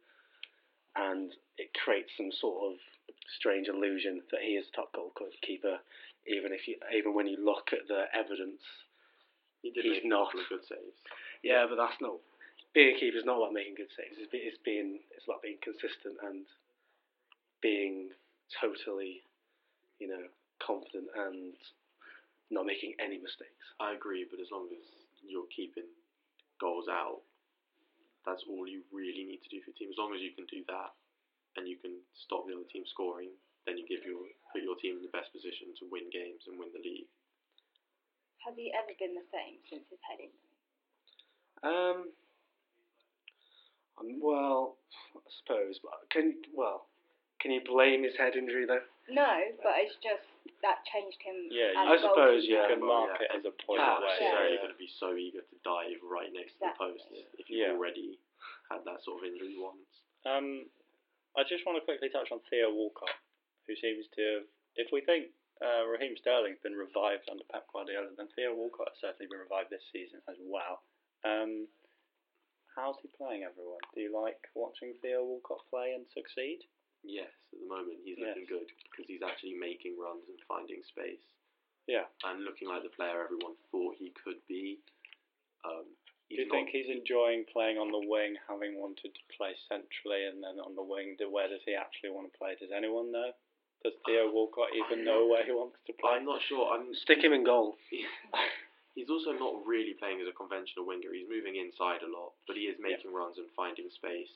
and 0.97 1.33
it 1.59 1.71
creates 1.85 2.11
some 2.17 2.31
sort 2.33 2.73
of 2.73 2.79
strange 3.39 3.69
illusion 3.69 4.23
that 4.31 4.41
he 4.41 4.55
is 4.55 4.67
a 4.73 4.77
top 4.77 4.93
goalkeeper, 4.93 5.79
even 6.27 6.53
if 6.53 6.69
you, 6.69 6.77
even 6.97 7.15
when 7.15 7.27
you 7.27 7.39
look 7.43 7.73
at 7.73 7.89
the 7.89 8.05
evidence. 8.15 8.63
He 9.63 9.71
did 9.71 9.85
He's 9.85 10.03
not. 10.03 10.33
good 10.49 10.67
saves. 10.67 10.99
Yeah, 11.43 11.67
but 11.71 11.77
that's 11.77 12.01
not 12.01 12.19
being 12.75 12.97
a 12.97 12.99
keeper 12.99 13.17
is 13.19 13.25
not 13.25 13.37
about 13.37 13.53
making 13.53 13.77
good 13.77 13.93
saves. 13.95 14.17
It's 14.19 14.59
being 14.65 14.99
it's 15.15 15.25
about 15.29 15.43
being 15.43 15.61
consistent 15.63 16.17
and 16.25 16.45
being 17.63 18.11
totally, 18.61 19.23
you 19.99 20.09
know, 20.09 20.27
confident 20.61 21.09
and 21.15 21.55
not 22.51 22.67
making 22.67 22.93
any 23.01 23.17
mistakes. 23.17 23.65
I 23.81 23.95
agree, 23.95 24.27
but 24.29 24.43
as 24.43 24.51
long 24.53 24.69
as 24.69 24.85
you're 25.23 25.49
keeping 25.55 25.89
goals 26.61 26.87
out, 26.91 27.23
that's 28.27 28.45
all 28.47 28.69
you 28.69 28.83
really 28.93 29.25
need 29.25 29.43
to 29.43 29.51
do 29.51 29.63
for 29.63 29.71
your 29.71 29.79
team. 29.79 29.91
As 29.91 29.99
long 29.99 30.15
as 30.15 30.21
you 30.21 30.35
can 30.35 30.47
do 30.47 30.63
that, 30.69 30.93
and 31.57 31.69
you 31.69 31.77
can 31.77 31.93
stop 32.17 32.49
the 32.49 32.57
other 32.57 32.69
team 32.73 32.85
scoring, 32.89 33.29
then 33.67 33.77
you 33.77 33.85
give 33.85 34.05
your 34.05 34.25
put 34.51 34.65
your 34.65 34.77
team 34.81 34.97
in 35.01 35.05
the 35.05 35.13
best 35.13 35.33
position 35.33 35.73
to 35.79 35.89
win 35.93 36.09
games 36.09 36.49
and 36.49 36.57
win 36.57 36.73
the 36.73 36.83
league. 36.83 37.09
Has 38.45 38.57
he 38.57 38.73
ever 38.75 38.91
been 38.99 39.15
the 39.15 39.29
same 39.31 39.61
since 39.71 39.87
his 39.87 40.03
head 40.03 40.19
injury? 40.19 40.51
Um, 41.63 42.11
um, 44.01 44.19
well, 44.19 44.81
I 45.15 45.31
suppose, 45.45 45.79
but 45.79 45.95
can 46.11 46.41
well, 46.51 46.91
can 47.43 47.51
you 47.51 47.61
blame 47.67 48.05
his 48.07 48.15
head 48.17 48.39
injury 48.39 48.65
though? 48.65 48.87
No, 49.11 49.35
but 49.63 49.75
it's 49.83 49.99
just 49.99 50.23
that 50.63 50.87
changed 50.87 51.19
him. 51.27 51.51
Yeah, 51.51 51.75
as 51.75 51.87
I 51.91 51.95
a 51.99 52.03
suppose, 52.07 52.47
goalkeeper. 52.47 52.55
yeah. 52.55 52.63
You 52.63 52.71
can 52.79 52.81
Well, 52.87 53.11
mark 53.11 53.19
yeah, 53.19 53.27
it 53.27 53.31
as 53.35 53.45
a 53.45 53.55
point 53.67 53.83
Ah, 53.83 53.99
You're 53.99 53.99
not 53.99 53.99
away. 53.99 54.15
necessarily 54.15 54.55
yeah. 54.55 54.63
going 54.63 54.75
to 54.79 54.83
be 54.83 54.91
so 55.03 55.09
eager 55.19 55.43
to 55.43 55.57
dive 55.67 55.99
right 56.07 56.31
next 56.31 56.55
to 56.63 56.71
the 56.71 56.75
post 56.79 57.03
Exactly. 57.11 57.27
if 57.43 57.45
you've 57.51 57.67
Yeah. 57.67 57.75
already 57.75 58.19
had 58.71 58.87
that 58.87 59.03
sort 59.03 59.21
of 59.21 59.25
injury 59.27 59.59
once. 59.59 59.91
Um, 60.25 60.71
I 61.35 61.43
just 61.43 61.67
want 61.67 61.83
to 61.83 61.85
quickly 61.85 62.09
touch 62.15 62.31
on 62.31 62.39
Theo 62.47 62.71
Walcott, 62.71 63.11
who 63.67 63.75
seems 63.75 64.07
to 64.15 64.23
have, 64.39 64.47
if 64.79 64.89
we 64.95 65.01
think 65.03 65.35
uh, 65.61 65.83
Raheem 65.87 66.15
Sterling's 66.17 66.59
been 66.63 66.75
revived 66.79 67.27
under 67.31 67.43
Pep 67.51 67.67
Guardiola, 67.73 68.15
then 68.17 68.29
Theo 68.39 68.55
Walcott 68.55 68.95
has 68.95 68.99
certainly 69.03 69.27
been 69.31 69.43
revived 69.43 69.71
this 69.71 69.83
season 69.93 70.23
as 70.31 70.37
well. 70.47 70.83
Um, 71.27 71.67
how's 72.75 72.97
he 73.03 73.09
playing, 73.19 73.43
everyone? 73.43 73.83
Do 73.95 74.01
you 74.01 74.15
like 74.15 74.39
watching 74.55 74.95
Theo 75.03 75.23
Walcott 75.25 75.63
play 75.71 75.93
and 75.95 76.07
succeed? 76.15 76.61
Yes, 77.03 77.31
at 77.53 77.59
the 77.61 77.67
moment 77.67 77.99
he's 78.05 78.19
Yes. 78.19 78.37
looking 78.37 78.47
good 78.47 78.69
because 78.91 79.07
he's 79.07 79.23
actually 79.23 79.55
making 79.55 79.99
runs 79.99 80.23
and 80.29 80.39
finding 80.47 80.83
space 80.85 81.23
Yeah. 81.87 82.07
and 82.25 82.45
looking 82.45 82.69
like 82.69 82.83
the 82.83 82.91
player 82.91 83.23
everyone 83.25 83.57
thought 83.71 83.97
he 83.97 84.11
could 84.11 84.45
be. 84.47 84.79
Um, 85.65 85.85
Do 86.29 86.37
he's 86.37 86.39
you 86.41 86.47
not, 86.47 86.55
think 86.55 86.69
he's 86.71 86.89
enjoying 86.89 87.45
playing 87.47 87.79
on 87.79 87.91
the 87.91 87.99
wing, 88.07 88.37
having 88.49 88.81
wanted 88.81 89.15
to 89.15 89.23
play 89.37 89.55
centrally 89.69 90.25
and 90.27 90.43
then 90.43 90.59
on 90.61 90.75
the 90.75 90.83
wing? 90.83 91.17
Where 91.19 91.49
does 91.49 91.63
he 91.65 91.75
actually 91.75 92.11
want 92.11 92.31
to 92.33 92.39
play? 92.39 92.55
Does 92.57 92.71
anyone 92.73 93.11
know? 93.13 93.33
Does 93.85 93.95
Theo 94.07 94.31
Walcott 94.31 94.71
even 94.75 95.05
know 95.05 95.27
where 95.27 95.45
he 95.45 95.51
wants 95.51 95.77
to 95.87 95.93
play? 95.95 96.13
I'm 96.13 96.25
not 96.25 96.41
sure. 96.43 96.71
I'm 96.73 96.95
Stick 96.95 97.19
him 97.23 97.33
in 97.33 97.43
goal. 97.45 97.77
He's 98.95 99.09
also 99.11 99.33
not 99.33 99.67
really 99.67 99.95
playing 99.95 100.21
as 100.21 100.29
a 100.29 100.33
conventional 100.33 100.87
winger. 100.87 101.13
He's 101.13 101.29
moving 101.29 101.57
inside 101.57 102.03
a 102.03 102.11
lot, 102.11 102.35
but 102.47 102.57
he 102.57 102.69
is 102.69 102.77
making 102.79 103.13
runs 103.13 103.39
and 103.39 103.49
finding 103.57 103.89
space 103.91 104.31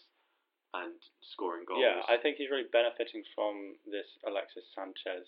and 0.83 0.97
scoring 1.33 1.65
goals. 1.65 1.81
Yeah, 1.81 2.03
I 2.09 2.17
think 2.21 2.37
he's 2.37 2.51
really 2.51 2.69
benefiting 2.69 3.23
from 3.35 3.77
this 3.89 4.07
Alexis 4.27 4.65
Sanchez 4.75 5.25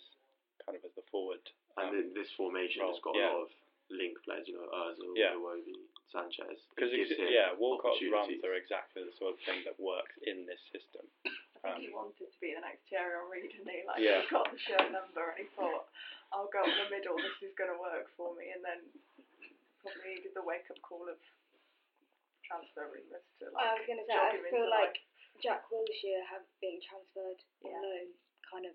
kind 0.64 0.76
of 0.76 0.82
as 0.84 0.92
the 0.98 1.04
forward. 1.08 1.40
and 1.78 1.94
Um, 1.94 2.12
this 2.12 2.28
formation 2.36 2.82
has 2.84 2.98
got 3.00 3.14
yeah. 3.16 3.30
a 3.30 3.32
lot 3.32 3.42
of 3.48 3.50
link 3.88 4.18
players. 4.26 4.44
You 4.48 4.58
know, 4.60 4.68
Özil, 4.68 5.14
Yeah. 5.16 5.32
Iwobi, 5.38 5.78
Sanchez. 6.12 6.60
Because 6.76 6.90
gives 6.92 7.12
him 7.14 7.28
yeah, 7.32 7.54
Walcott's 7.56 8.02
runs 8.12 8.36
are 8.44 8.54
exactly 8.58 9.04
the 9.04 9.14
sort 9.16 9.34
of 9.36 9.40
thing 9.48 9.64
that 9.64 9.78
works 9.80 10.12
in 10.26 10.44
this 10.44 10.60
system. 10.74 11.06
I 11.64 11.74
think 11.74 11.88
he 11.88 11.90
wanted 11.90 12.30
to 12.30 12.38
be 12.38 12.54
the 12.54 12.62
next 12.62 12.86
Thierry 12.86 13.18
Henry, 13.18 13.42
didn't 13.50 13.66
he? 13.66 13.82
Like 13.88 13.98
Yeah. 13.98 14.22
he 14.22 14.30
got 14.30 14.46
the 14.52 14.58
shirt 14.62 14.88
number 14.94 15.34
and 15.34 15.42
he 15.42 15.46
thought, 15.58 15.88
I'll 16.30 16.46
go 16.52 16.60
up 16.62 16.70
the 16.70 16.86
middle, 16.92 17.16
this 17.18 17.34
is 17.42 17.54
going 17.58 17.72
to 17.72 17.80
work 17.80 18.06
for 18.14 18.30
me. 18.38 18.52
And 18.54 18.62
then 18.62 18.78
probably 19.82 20.20
needed 20.22 20.34
the 20.38 20.42
wake 20.44 20.68
up 20.70 20.78
call 20.86 21.08
of 21.10 21.18
transfer 22.46 22.88
rumours 22.88 23.24
to 23.40 23.50
like 23.52 23.60
I 23.60 23.74
was 23.76 23.84
going 23.84 24.00
to 24.00 24.06
say, 24.08 24.14
jog 24.16 24.32
I 24.32 24.36
him 24.38 24.44
feel 24.48 24.64
into 24.64 24.72
like 24.72 24.96
life. 24.96 25.17
Jack 25.42 25.64
Wilshere 25.70 26.24
have 26.30 26.44
been 26.60 26.78
transferred 26.82 27.40
on 27.64 27.70
Yeah. 27.70 27.80
loan 27.80 28.06
kind 28.48 28.66
of 28.66 28.74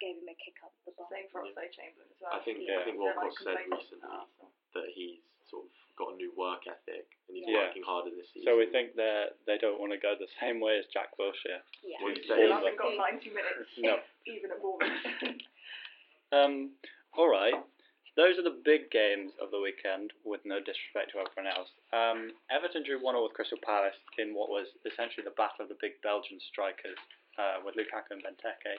gave 0.00 0.16
him 0.18 0.28
a 0.28 0.34
kick 0.34 0.58
up 0.62 0.72
the 0.84 0.92
bum. 0.92 1.06
Same 1.10 1.28
for 1.30 1.42
Oxlade 1.42 1.72
Chamberlain 1.72 2.10
as 2.10 2.20
well. 2.20 2.32
I 2.34 2.40
think 2.44 2.58
Yeah. 2.60 2.80
I 2.80 2.84
think 2.84 2.98
Walcott 2.98 3.24
like, 3.24 3.38
said 3.38 3.56
recently 3.70 4.26
that 4.74 4.88
he's 4.90 5.20
sort 5.48 5.64
of 5.66 5.70
got 5.96 6.12
a 6.12 6.16
new 6.16 6.32
work 6.36 6.66
ethic 6.66 7.06
and 7.28 7.36
he's 7.36 7.46
Yeah. 7.48 7.68
working 7.68 7.82
harder 7.82 8.10
this 8.10 8.28
season. 8.32 8.44
So 8.46 8.56
we 8.58 8.66
think 8.66 8.94
they 8.94 9.30
they 9.46 9.58
don't 9.58 9.78
want 9.78 9.92
to 9.92 9.98
go 9.98 10.14
the 10.14 10.28
same 10.40 10.60
way 10.60 10.78
as 10.78 10.86
Jack 10.88 11.16
Wilshere. 11.16 11.62
Yeah. 11.82 11.98
Well, 12.02 12.10
you 12.12 12.22
Still 12.24 12.36
say- 12.36 12.48
hasn't 12.50 12.76
got 12.76 12.94
90 12.96 13.30
minutes, 13.30 13.70
No. 13.78 14.02
even 14.26 14.50
at 14.50 14.60
Bournemouth. 14.60 15.40
Um, 16.32 16.76
all 17.12 17.28
right. 17.28 17.54
Those 18.14 18.38
are 18.38 18.46
the 18.46 18.62
big 18.62 18.94
games 18.94 19.34
of 19.42 19.50
the 19.50 19.58
weekend, 19.58 20.14
with 20.22 20.46
no 20.46 20.62
disrespect 20.62 21.10
to 21.12 21.18
everyone 21.18 21.50
else. 21.50 21.70
Um, 21.90 22.30
Everton 22.46 22.86
drew 22.86 23.02
1 23.02 23.10
0 23.10 23.26
with 23.26 23.34
Crystal 23.34 23.58
Palace 23.58 23.98
in 24.22 24.30
what 24.30 24.54
was 24.54 24.70
essentially 24.86 25.26
the 25.26 25.34
battle 25.34 25.66
of 25.66 25.68
the 25.68 25.80
big 25.82 25.98
Belgian 25.98 26.38
strikers, 26.38 26.98
uh, 27.38 27.58
with 27.66 27.74
Lukaku 27.74 28.14
and 28.14 28.22
Benteke. 28.22 28.78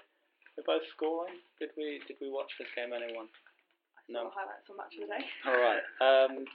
They're 0.55 0.63
both 0.63 0.87
scoring. 0.95 1.43
Did 1.59 1.75
we 1.75 1.99
did 2.07 2.15
we 2.23 2.31
watch 2.31 2.51
this 2.55 2.71
game, 2.75 2.95
anyone? 2.95 3.27
No. 4.07 4.31
highlights 4.31 4.69
on 4.69 4.77
Match 4.77 4.95
of 4.95 5.03
the 5.03 5.11
Day. 5.11 5.23
All 5.49 5.59
right. 5.59 5.83
Um, 5.99 6.45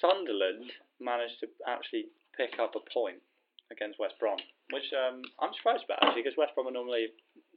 Sunderland 0.00 0.72
managed 1.00 1.40
to 1.40 1.48
actually 1.66 2.08
pick 2.36 2.58
up 2.58 2.76
a 2.76 2.82
point 2.92 3.20
against 3.70 3.98
West 3.98 4.14
Brom, 4.20 4.38
which 4.70 4.86
um, 4.94 5.20
I'm 5.42 5.52
surprised 5.58 5.84
about 5.84 6.00
actually, 6.00 6.22
because 6.22 6.38
West 6.38 6.54
Brom 6.54 6.68
are 6.68 6.74
normally 6.74 7.12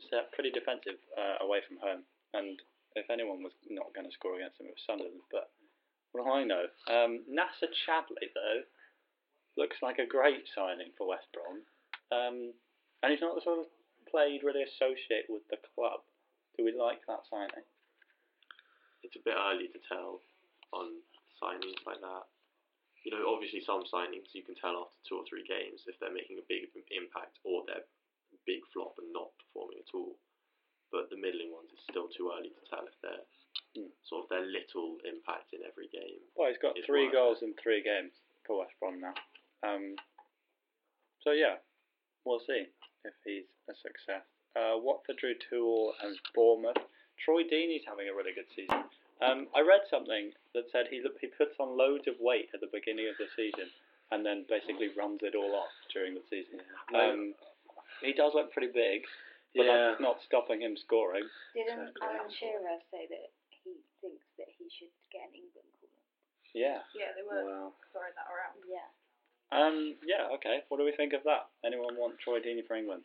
set 0.09 0.33
pretty 0.33 0.51
defensive 0.51 0.97
uh, 1.15 1.45
away 1.45 1.61
from 1.63 1.77
home, 1.79 2.01
and 2.33 2.59
if 2.95 3.09
anyone 3.09 3.43
was 3.43 3.53
not 3.69 3.93
going 3.93 4.07
to 4.07 4.13
score 4.13 4.37
against 4.37 4.57
them, 4.57 4.67
it 4.67 4.77
was 4.77 4.87
Sunderland. 4.87 5.21
But 5.29 5.49
what 6.11 6.25
do 6.25 6.31
I 6.31 6.43
know? 6.43 6.65
Um, 6.89 7.25
Nacer 7.29 7.69
Chadli 7.85 8.29
though 8.33 8.65
looks 9.57 9.77
like 9.81 9.99
a 9.99 10.07
great 10.07 10.47
signing 10.55 10.93
for 10.97 11.07
West 11.07 11.27
Brom, 11.33 11.61
um, 12.09 12.53
and 13.03 13.11
he's 13.11 13.21
not 13.21 13.35
the 13.35 13.45
sort 13.45 13.59
of 13.59 13.67
player 14.09 14.27
you'd 14.27 14.47
really 14.47 14.63
associate 14.63 15.29
with 15.29 15.43
the 15.49 15.61
club. 15.75 16.01
Do 16.57 16.65
we 16.65 16.73
like 16.73 17.05
that 17.07 17.23
signing? 17.29 17.65
it's 19.03 19.15
a 19.15 19.23
bit 19.23 19.37
early 19.37 19.71
to 19.71 19.79
tell 19.87 20.21
on 20.75 20.99
signings 21.39 21.79
like 21.87 22.01
that. 22.03 22.25
You 23.07 23.15
know, 23.15 23.31
obviously 23.31 23.63
some 23.63 23.87
signings 23.87 24.35
you 24.35 24.43
can 24.43 24.59
tell 24.59 24.85
after 24.85 24.99
two 25.07 25.17
or 25.17 25.25
three 25.25 25.47
games 25.47 25.87
if 25.87 25.95
they're 25.97 26.13
making 26.13 26.37
a 26.37 26.45
big 26.51 26.67
impact 26.91 27.39
or 27.47 27.63
they're 27.63 27.87
big 28.45 28.59
flop 28.75 28.99
and 28.99 29.09
not 29.15 29.31
performing 29.39 29.79
at 29.79 29.95
all. 29.95 30.19
But 30.91 31.09
the 31.09 31.17
middling 31.17 31.51
ones 31.53 31.69
it's 31.73 31.83
still 31.89 32.07
too 32.09 32.31
early 32.35 32.49
to 32.49 32.63
tell 32.69 32.85
if 32.85 32.95
they're 33.01 33.25
Hmm. 33.75 33.89
sort 34.05 34.23
of 34.25 34.29
their 34.29 34.45
little 34.45 34.97
impact 35.05 35.53
in 35.53 35.61
every 35.65 35.87
game. 35.89 36.17
Well, 36.35 36.49
he's 36.49 36.57
got 36.57 36.75
three 36.85 37.05
worth 37.05 37.13
goals 37.13 37.37
in 37.41 37.53
three 37.61 37.81
games 37.83 38.11
for 38.45 38.59
West 38.59 38.73
Brom 38.79 38.99
now. 39.01 39.13
Um, 39.61 39.95
so 41.23 41.31
yeah, 41.31 41.57
we'll 42.25 42.39
see 42.45 42.65
if 43.05 43.13
he's 43.25 43.45
a 43.69 43.73
success. 43.75 44.23
Uh, 44.55 44.77
Watford 44.77 45.17
drew 45.17 45.35
two 45.49 45.65
all 45.65 45.93
and 46.01 46.17
Bournemouth. 46.33 46.77
Troy 47.23 47.43
Deeney's 47.43 47.85
having 47.85 48.07
a 48.09 48.13
really 48.15 48.33
good 48.33 48.49
season. 48.55 48.83
Um, 49.21 49.47
I 49.53 49.61
read 49.61 49.81
something 49.89 50.31
that 50.55 50.71
said 50.71 50.87
he 50.89 51.03
he 51.21 51.27
puts 51.27 51.59
on 51.59 51.77
loads 51.77 52.07
of 52.07 52.15
weight 52.19 52.49
at 52.53 52.61
the 52.61 52.71
beginning 52.71 53.09
of 53.09 53.15
the 53.19 53.27
season 53.35 53.69
and 54.11 54.25
then 54.25 54.45
basically 54.49 54.89
runs 54.97 55.19
it 55.21 55.35
all 55.35 55.53
off 55.55 55.73
during 55.93 56.15
the 56.15 56.23
season. 56.29 56.61
Um, 56.95 57.35
he 58.01 58.13
does 58.13 58.31
look 58.33 58.51
pretty 58.51 58.71
big, 58.73 59.03
but 59.55 59.65
yeah. 59.65 59.93
that's 59.93 60.01
not 60.03 60.21
stopping 60.25 60.61
him 60.61 60.77
scoring. 60.77 61.25
Didn't 61.57 61.89
Exactly. 61.89 62.05
Alan 62.05 62.29
Shearer 62.31 62.77
say 62.93 63.09
that 63.09 63.33
he 63.49 63.73
thinks 64.01 64.25
that 64.37 64.49
he 64.57 64.69
should 64.69 64.93
get 65.09 65.25
an 65.29 65.33
England 65.35 65.69
call 65.79 65.89
up? 65.89 66.05
Yeah. 66.53 66.81
Yeah, 66.97 67.13
they 67.17 67.25
were 67.25 67.45
Wow. 67.45 67.73
throwing 67.93 68.13
that 68.17 68.29
around. 68.29 68.61
Yeah. 68.69 68.89
Um, 69.49 69.97
yeah. 70.05 70.29
Okay. 70.37 70.61
What 70.69 70.77
do 70.77 70.85
we 70.85 70.93
think 70.93 71.13
of 71.17 71.25
that? 71.25 71.49
Anyone 71.65 71.97
want 71.97 72.21
Troy 72.21 72.37
Deeney 72.41 72.61
for 72.65 72.77
England? 72.77 73.01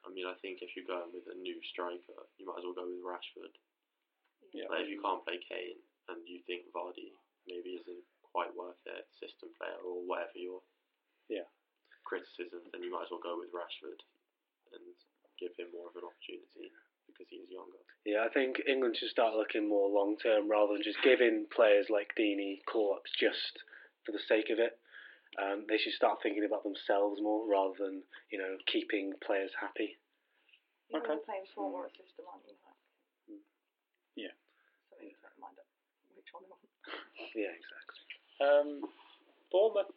I 0.00 0.08
mean, 0.08 0.24
I 0.24 0.32
think 0.40 0.64
if 0.64 0.72
you're 0.72 0.88
going 0.88 1.12
with 1.12 1.28
a 1.28 1.36
new 1.36 1.60
striker, 1.68 2.24
you 2.40 2.48
might 2.48 2.56
as 2.60 2.64
well 2.64 2.72
go 2.80 2.88
with 2.88 3.04
Rashford. 3.04 3.52
Yeah. 4.56 4.72
Like 4.72 4.88
if 4.88 4.90
you 4.90 5.00
can't 5.04 5.20
play 5.28 5.36
Kane 5.44 5.76
and 6.08 6.24
you 6.24 6.40
think 6.48 6.64
Vardy 6.72 7.12
maybe 7.44 7.76
isn't 7.76 8.04
quite 8.24 8.48
worth 8.56 8.80
it, 8.88 9.04
system 9.20 9.52
player 9.60 9.76
or 9.84 10.00
whatever 10.08 10.34
your 10.40 10.64
Yeah. 11.28 11.44
criticism, 12.08 12.64
then 12.72 12.80
you 12.82 12.90
might 12.90 13.04
as 13.04 13.10
well 13.12 13.20
go 13.20 13.36
with 13.38 13.52
Rashford 13.52 14.00
and 14.72 14.96
give 15.40 15.56
him 15.56 15.72
more 15.72 15.88
of 15.88 15.96
an 15.96 16.04
opportunity 16.04 16.68
because 17.08 17.26
he's 17.32 17.48
younger. 17.50 17.80
Yeah, 18.04 18.22
I 18.22 18.30
think 18.30 18.60
England 18.68 18.94
should 19.00 19.10
start 19.10 19.34
looking 19.34 19.66
more 19.68 19.88
long 19.88 20.14
term 20.20 20.46
rather 20.46 20.76
than 20.76 20.84
just 20.84 21.00
giving 21.02 21.48
players 21.50 21.88
like 21.88 22.12
Deeney 22.14 22.60
call 22.68 22.94
ups 23.00 23.10
just 23.18 23.64
for 24.04 24.12
the 24.12 24.22
sake 24.28 24.52
of 24.52 24.60
it. 24.60 24.76
Um, 25.40 25.64
they 25.68 25.78
should 25.80 25.94
start 25.96 26.20
thinking 26.22 26.44
about 26.44 26.62
themselves 26.62 27.22
more 27.22 27.46
rather 27.48 27.74
than 27.78 28.02
you 28.30 28.38
know 28.38 28.60
keeping 28.70 29.16
players 29.24 29.50
happy. 29.58 29.96
You're 30.92 31.00
Okay. 31.02 31.16
either 31.16 31.24
playing 31.24 31.46
form 31.54 31.72
or 31.74 31.86
a 31.86 31.92
system, 31.96 32.26
aren't 32.26 32.44
you? 32.46 32.54
Like, 32.60 33.40
Yeah. 34.18 34.34
So 34.90 34.98
they 34.98 35.06
need 35.08 35.16
to 35.16 35.22
make 35.22 35.38
mind 35.38 35.56
which 36.18 36.28
one 36.34 36.44
they 36.44 36.50
want. 36.50 36.66
Yeah, 37.34 37.54
exactly. 37.54 38.02
Um, 38.42 38.68
Bournemouth 39.54 39.94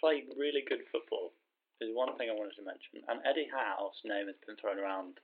played 0.00 0.32
really 0.40 0.64
good 0.64 0.88
football. 0.88 1.32
Is 1.80 1.92
one 1.92 2.16
thing 2.16 2.32
I 2.32 2.36
wanted 2.36 2.56
to 2.56 2.64
mention. 2.64 3.04
And 3.04 3.20
Eddie 3.28 3.52
Howe's 3.52 4.00
name 4.00 4.32
has 4.32 4.38
been 4.48 4.56
thrown 4.56 4.80
around 4.80 5.20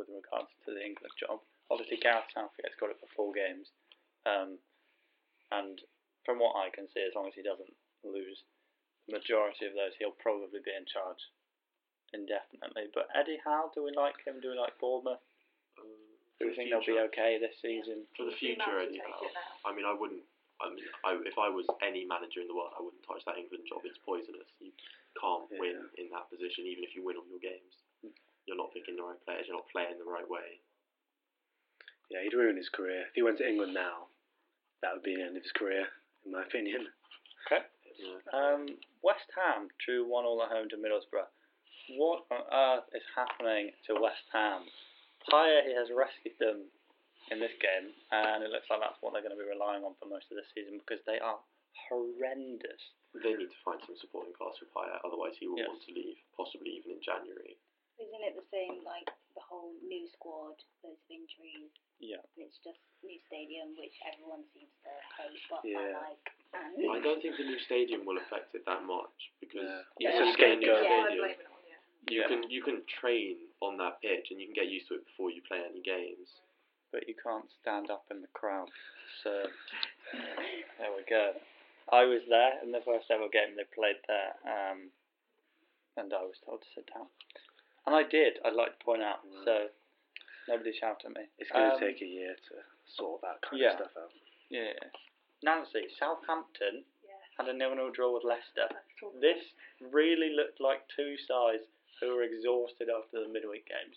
with 0.00 0.08
regards 0.08 0.48
to 0.64 0.72
the 0.72 0.80
England 0.80 1.12
job. 1.20 1.44
Obviously, 1.68 2.00
Gareth 2.00 2.32
Southgate's 2.32 2.74
got 2.80 2.88
it 2.90 2.98
for 2.98 3.10
four 3.12 3.30
games, 3.36 3.68
um, 4.24 4.56
and 5.52 5.78
from 6.24 6.40
what 6.40 6.56
I 6.56 6.72
can 6.72 6.88
see, 6.90 7.04
as 7.04 7.12
long 7.14 7.28
as 7.28 7.36
he 7.36 7.44
doesn't 7.44 7.70
lose 8.02 8.42
the 9.06 9.14
majority 9.20 9.68
of 9.68 9.76
those, 9.76 9.92
he'll 10.00 10.16
probably 10.18 10.58
be 10.64 10.72
in 10.72 10.88
charge 10.88 11.20
indefinitely. 12.16 12.88
But 12.96 13.12
Eddie 13.14 13.38
Howe, 13.44 13.70
do 13.76 13.84
we 13.84 13.92
like 13.94 14.18
him? 14.24 14.40
Do 14.40 14.50
we 14.50 14.58
like 14.58 14.74
Bournemouth? 14.80 15.22
Um, 15.78 15.86
Do 16.40 16.48
we 16.48 16.56
for 16.56 16.64
the 16.64 16.70
think 16.70 16.72
they'll 16.72 16.96
be 16.96 17.06
okay 17.12 17.38
this 17.38 17.54
season? 17.62 18.08
For 18.16 18.24
the 18.26 18.34
future, 18.34 18.64
allowed 18.66 18.90
to 18.90 18.98
anyhow. 18.98 19.04
take 19.20 19.30
it 19.30 19.34
now. 19.36 19.68
I 19.68 19.70
mean, 19.76 19.86
I 19.86 19.94
wouldn't. 19.94 20.24
I 20.60 20.68
mean, 20.68 20.84
I, 21.04 21.16
if 21.24 21.36
I 21.40 21.48
was 21.48 21.64
any 21.80 22.04
manager 22.04 22.40
in 22.44 22.48
the 22.48 22.54
world, 22.54 22.76
I 22.76 22.82
wouldn't 22.84 23.02
touch 23.08 23.24
that 23.24 23.40
England 23.40 23.64
job. 23.68 23.80
It's 23.88 23.96
poisonous. 24.04 24.48
You 24.60 24.72
can't 25.16 25.48
Yeah. 25.50 25.60
win 25.60 25.78
in 25.96 26.06
that 26.12 26.28
position, 26.28 26.68
even 26.68 26.84
if 26.84 26.92
you 26.94 27.00
win 27.02 27.16
all 27.16 27.26
your 27.28 27.40
games. 27.40 27.74
You're 28.46 28.56
not 28.60 28.72
picking 28.72 28.96
the 28.96 29.02
right 29.04 29.20
players. 29.24 29.46
You're 29.48 29.56
not 29.56 29.68
playing 29.72 29.96
the 29.98 30.04
right 30.08 30.28
way. 30.28 30.60
Yeah, 32.10 32.22
he'd 32.22 32.34
ruin 32.34 32.56
his 32.56 32.68
career 32.68 33.06
if 33.08 33.14
he 33.14 33.22
went 33.22 33.38
to 33.38 33.46
England 33.48 33.72
now. 33.74 34.10
That 34.82 34.94
would 34.94 35.02
be 35.04 35.14
the 35.16 35.22
end 35.22 35.36
of 35.36 35.42
his 35.42 35.52
career, 35.52 35.86
in 36.26 36.32
my 36.32 36.42
opinion. 36.42 36.88
Okay. 37.46 37.64
You 37.96 38.18
know? 38.18 38.20
Um, 38.32 38.66
West 39.02 39.28
Ham 39.36 39.68
drew 39.84 40.04
one 40.08 40.24
all 40.24 40.42
at 40.42 40.50
home 40.50 40.68
to 40.70 40.76
Middlesbrough. 40.76 41.28
What 41.96 42.24
on 42.30 42.42
earth 42.52 42.88
is 42.94 43.02
happening 43.14 43.72
to 43.86 43.94
West 44.00 44.24
Ham? 44.32 44.62
Payet 45.30 45.68
has 45.76 45.88
rescued 45.94 46.34
them 46.40 46.64
in 47.30 47.38
this 47.38 47.54
game, 47.62 47.94
and 48.10 48.42
it 48.42 48.50
looks 48.50 48.66
like 48.68 48.82
that's 48.82 48.98
what 49.00 49.14
they're 49.14 49.22
going 49.24 49.34
to 49.34 49.38
be 49.40 49.46
relying 49.46 49.86
on 49.86 49.94
for 50.02 50.10
most 50.10 50.26
of 50.34 50.36
the 50.36 50.46
season 50.54 50.82
because 50.82 50.98
they 51.06 51.22
are 51.22 51.38
horrendous. 51.88 52.82
They 53.14 53.34
need 53.34 53.50
to 53.50 53.60
find 53.66 53.78
some 53.86 53.98
supporting 53.98 54.34
cast 54.38 54.62
for 54.62 54.70
Payet, 54.70 55.02
otherwise 55.06 55.34
he 55.38 55.46
will 55.50 55.58
Yes. 55.58 55.70
want 55.70 55.82
to 55.86 55.92
leave, 55.94 56.18
possibly 56.34 56.78
even 56.78 56.98
in 56.98 57.02
January. 57.02 57.58
Isn't 57.98 58.22
it 58.22 58.34
the 58.38 58.46
same 58.50 58.82
like 58.86 59.10
the 59.34 59.42
whole 59.42 59.74
new 59.86 60.06
squad, 60.14 60.58
loads 60.82 60.98
of 60.98 61.10
injuries, 61.10 61.70
Yeah. 62.02 62.22
it's 62.38 62.58
just 62.62 62.78
new 63.02 63.18
stadium 63.26 63.74
which 63.78 63.94
everyone 64.06 64.42
seems 64.54 64.70
to 64.86 64.90
hate 65.20 65.38
but 65.50 65.62
Yeah. 65.64 65.78
I 65.78 66.10
like 66.10 66.26
and 66.54 66.90
I 66.90 66.98
don't 67.00 67.22
think 67.22 67.36
the 67.36 67.44
new 67.44 67.58
stadium 67.60 68.04
will 68.04 68.18
affect 68.18 68.54
it 68.54 68.64
that 68.66 68.82
much 68.84 69.30
because 69.38 69.68
Yeah. 69.98 70.10
even 70.10 70.10
It's 70.10 70.20
a 70.22 70.30
you 70.30 70.36
get 70.36 70.50
a 70.50 70.54
scapegoat. 70.58 70.82
Yeah, 70.82 70.90
I 70.90 71.04
stadium, 71.06 71.18
blame 71.26 71.40
it 71.40 71.46
on 71.46 71.62
you. 71.66 71.76
you 72.14 72.20
Yeah. 72.22 72.26
can 72.28 72.50
you 72.50 72.62
can 72.62 72.84
train 72.86 73.36
on 73.60 73.76
that 73.78 74.00
pitch 74.00 74.30
and 74.30 74.40
you 74.40 74.46
can 74.46 74.54
get 74.54 74.68
used 74.68 74.88
to 74.88 74.94
it 74.94 75.04
before 75.04 75.30
you 75.30 75.42
play 75.42 75.62
any 75.64 75.80
games. 75.80 76.40
But 76.92 77.06
you 77.06 77.14
can't 77.14 77.46
stand 77.62 77.90
up 77.90 78.04
in 78.10 78.20
the 78.20 78.32
crowd. 78.34 78.68
So, 79.22 79.30
there 80.78 80.90
we 80.96 81.04
go. 81.08 81.32
I 81.92 82.04
was 82.04 82.22
there 82.28 82.58
in 82.62 82.70
the 82.72 82.82
first 82.84 83.10
ever 83.10 83.28
game 83.30 83.54
they 83.56 83.66
played 83.74 83.98
there, 84.06 84.34
um, 84.46 84.90
and 85.96 86.10
I 86.14 86.22
was 86.22 86.38
told 86.46 86.62
to 86.62 86.70
sit 86.74 86.86
down. 86.94 87.06
And 87.86 87.94
I 87.94 88.02
did, 88.06 88.38
I'd 88.44 88.54
like 88.54 88.78
to 88.78 88.84
point 88.84 89.02
out, 89.02 89.22
so 89.44 89.66
nobody 90.48 90.70
shout 90.78 91.02
at 91.04 91.14
me. 91.14 91.26
It's 91.38 91.50
going 91.50 91.70
to 91.70 91.74
Um, 91.74 91.80
take 91.80 92.02
a 92.02 92.06
year 92.06 92.34
to 92.34 92.54
sort 92.94 93.22
that 93.22 93.42
kind 93.42 93.58
yeah. 93.62 93.74
of 93.74 93.90
stuff 93.90 93.96
out. 93.98 94.12
Yeah. 94.50 94.74
Nancy, 95.42 95.88
Southampton 95.98 96.84
Yeah. 97.02 97.18
had 97.38 97.48
a 97.48 97.52
nil-nil 97.54 97.90
draw 97.90 98.12
with 98.14 98.22
Leicester. 98.24 98.68
Let's 98.70 98.94
talk 99.00 99.10
about 99.10 99.20
This 99.22 99.42
really 99.80 100.30
looked 100.30 100.60
like 100.60 100.86
two 100.94 101.16
sides 101.26 101.64
who 101.98 102.14
were 102.14 102.22
exhausted 102.22 102.88
after 102.90 103.20
the 103.22 103.28
midweek 103.28 103.66
games. 103.66 103.96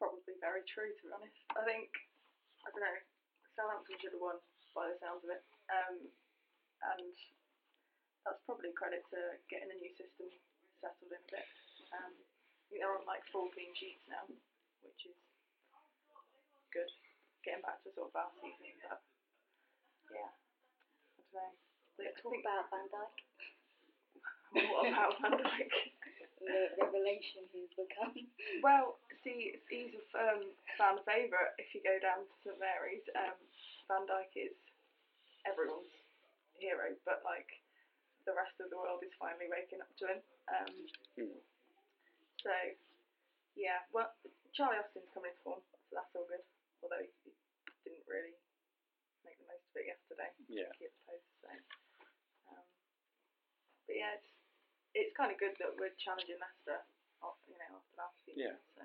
Probably 0.00 0.32
very 0.40 0.64
true 0.64 0.88
to 0.96 1.02
be 1.04 1.12
honest. 1.12 1.36
I 1.52 1.62
think 1.68 1.92
I 2.64 2.72
don't 2.72 2.80
know. 2.80 2.98
Southampton 3.52 4.00
should 4.00 4.16
have 4.16 4.24
won 4.24 4.40
by 4.72 4.88
the 4.88 4.96
sounds 4.96 5.20
of 5.20 5.30
it, 5.34 5.44
um, 5.68 5.96
and 6.96 7.12
that's 8.24 8.40
probably 8.48 8.72
credit 8.72 9.04
to 9.12 9.20
getting 9.52 9.68
the 9.68 9.76
new 9.76 9.92
system 10.00 10.32
settled 10.80 11.12
in 11.12 11.20
a 11.20 11.28
bit. 11.28 11.44
Um, 11.92 12.14
I 12.16 12.62
think 12.72 12.80
they're 12.80 12.96
on 12.96 13.04
like 13.04 13.20
four 13.28 13.52
clean 13.52 13.74
sheets 13.76 14.00
now, 14.08 14.24
which 14.80 15.04
is 15.04 15.18
good. 16.72 16.88
Getting 17.44 17.60
back 17.64 17.84
to 17.84 17.92
sort 17.92 18.08
of 18.12 18.16
our 18.16 18.32
season, 18.40 18.72
but 18.80 19.00
yeah, 20.16 20.32
I 20.32 21.20
don't 21.28 21.36
know. 21.36 21.52
I 22.00 22.12
talk 22.16 22.32
think- 22.32 22.44
about 22.44 22.72
Van 22.72 22.86
Dijk. 22.88 23.16
what 24.72 24.88
about 24.88 25.12
Van 25.20 25.36
Dijk? 25.44 25.72
The 26.40 26.72
revelation 26.80 27.44
he's 27.52 27.68
become. 27.76 28.16
Well, 28.64 28.96
see, 29.24 29.56
he's 29.68 29.92
a 30.16 30.36
um, 30.36 30.42
fan 30.76 30.96
favourite 31.04 31.52
if 31.60 31.72
you 31.76 31.80
go 31.84 31.96
down 32.00 32.24
to 32.24 32.34
St 32.44 32.56
Mary's. 32.60 33.04
Um, 33.16 33.36
Van 33.88 34.04
Dijk 34.08 34.32
is 34.36 34.56
everyone's 35.48 35.88
hero, 36.56 36.92
but 37.08 37.20
like 37.24 37.48
the 38.28 38.32
rest 38.36 38.56
of 38.60 38.68
the 38.68 38.76
world 38.76 39.00
is 39.04 39.12
finally 39.16 39.48
waking 39.48 39.80
up 39.80 39.92
to 40.00 40.04
him. 40.08 40.20
Um, 40.48 40.72
Hmm. 41.16 41.36
So, 42.40 42.54
yeah, 43.56 43.84
well, 43.92 44.08
Charlie 44.56 44.80
Austin's 44.80 45.10
coming 45.12 45.32
into 45.36 45.42
form, 45.44 45.60
so 45.88 45.92
that's 46.00 46.12
all 46.16 46.24
good. 46.24 46.40
Although 46.80 47.04
he 47.04 47.30
didn't 47.84 48.06
really 48.08 48.32
make 49.28 49.36
the 49.36 49.44
most 49.52 49.64
of 49.68 49.76
it 49.76 49.86
yesterday. 49.92 50.30
Yeah. 50.48 50.72
He 50.80 50.88
hit 50.88 50.94
the 50.96 51.04
post, 51.12 51.28
so. 51.44 51.50
Um, 52.56 52.64
but 53.84 53.94
yeah, 54.00 54.16
it's 54.16 54.29
it's 54.94 55.14
kind 55.16 55.30
of 55.30 55.38
good 55.38 55.54
that 55.62 55.74
we're 55.78 55.94
challenging 56.02 56.38
Leicester, 56.40 56.82
off, 57.22 57.38
you 57.46 57.56
know, 57.58 57.78
after 57.78 57.94
last 57.98 58.16
season. 58.26 58.54
Yeah. 58.54 58.56
So, 58.76 58.82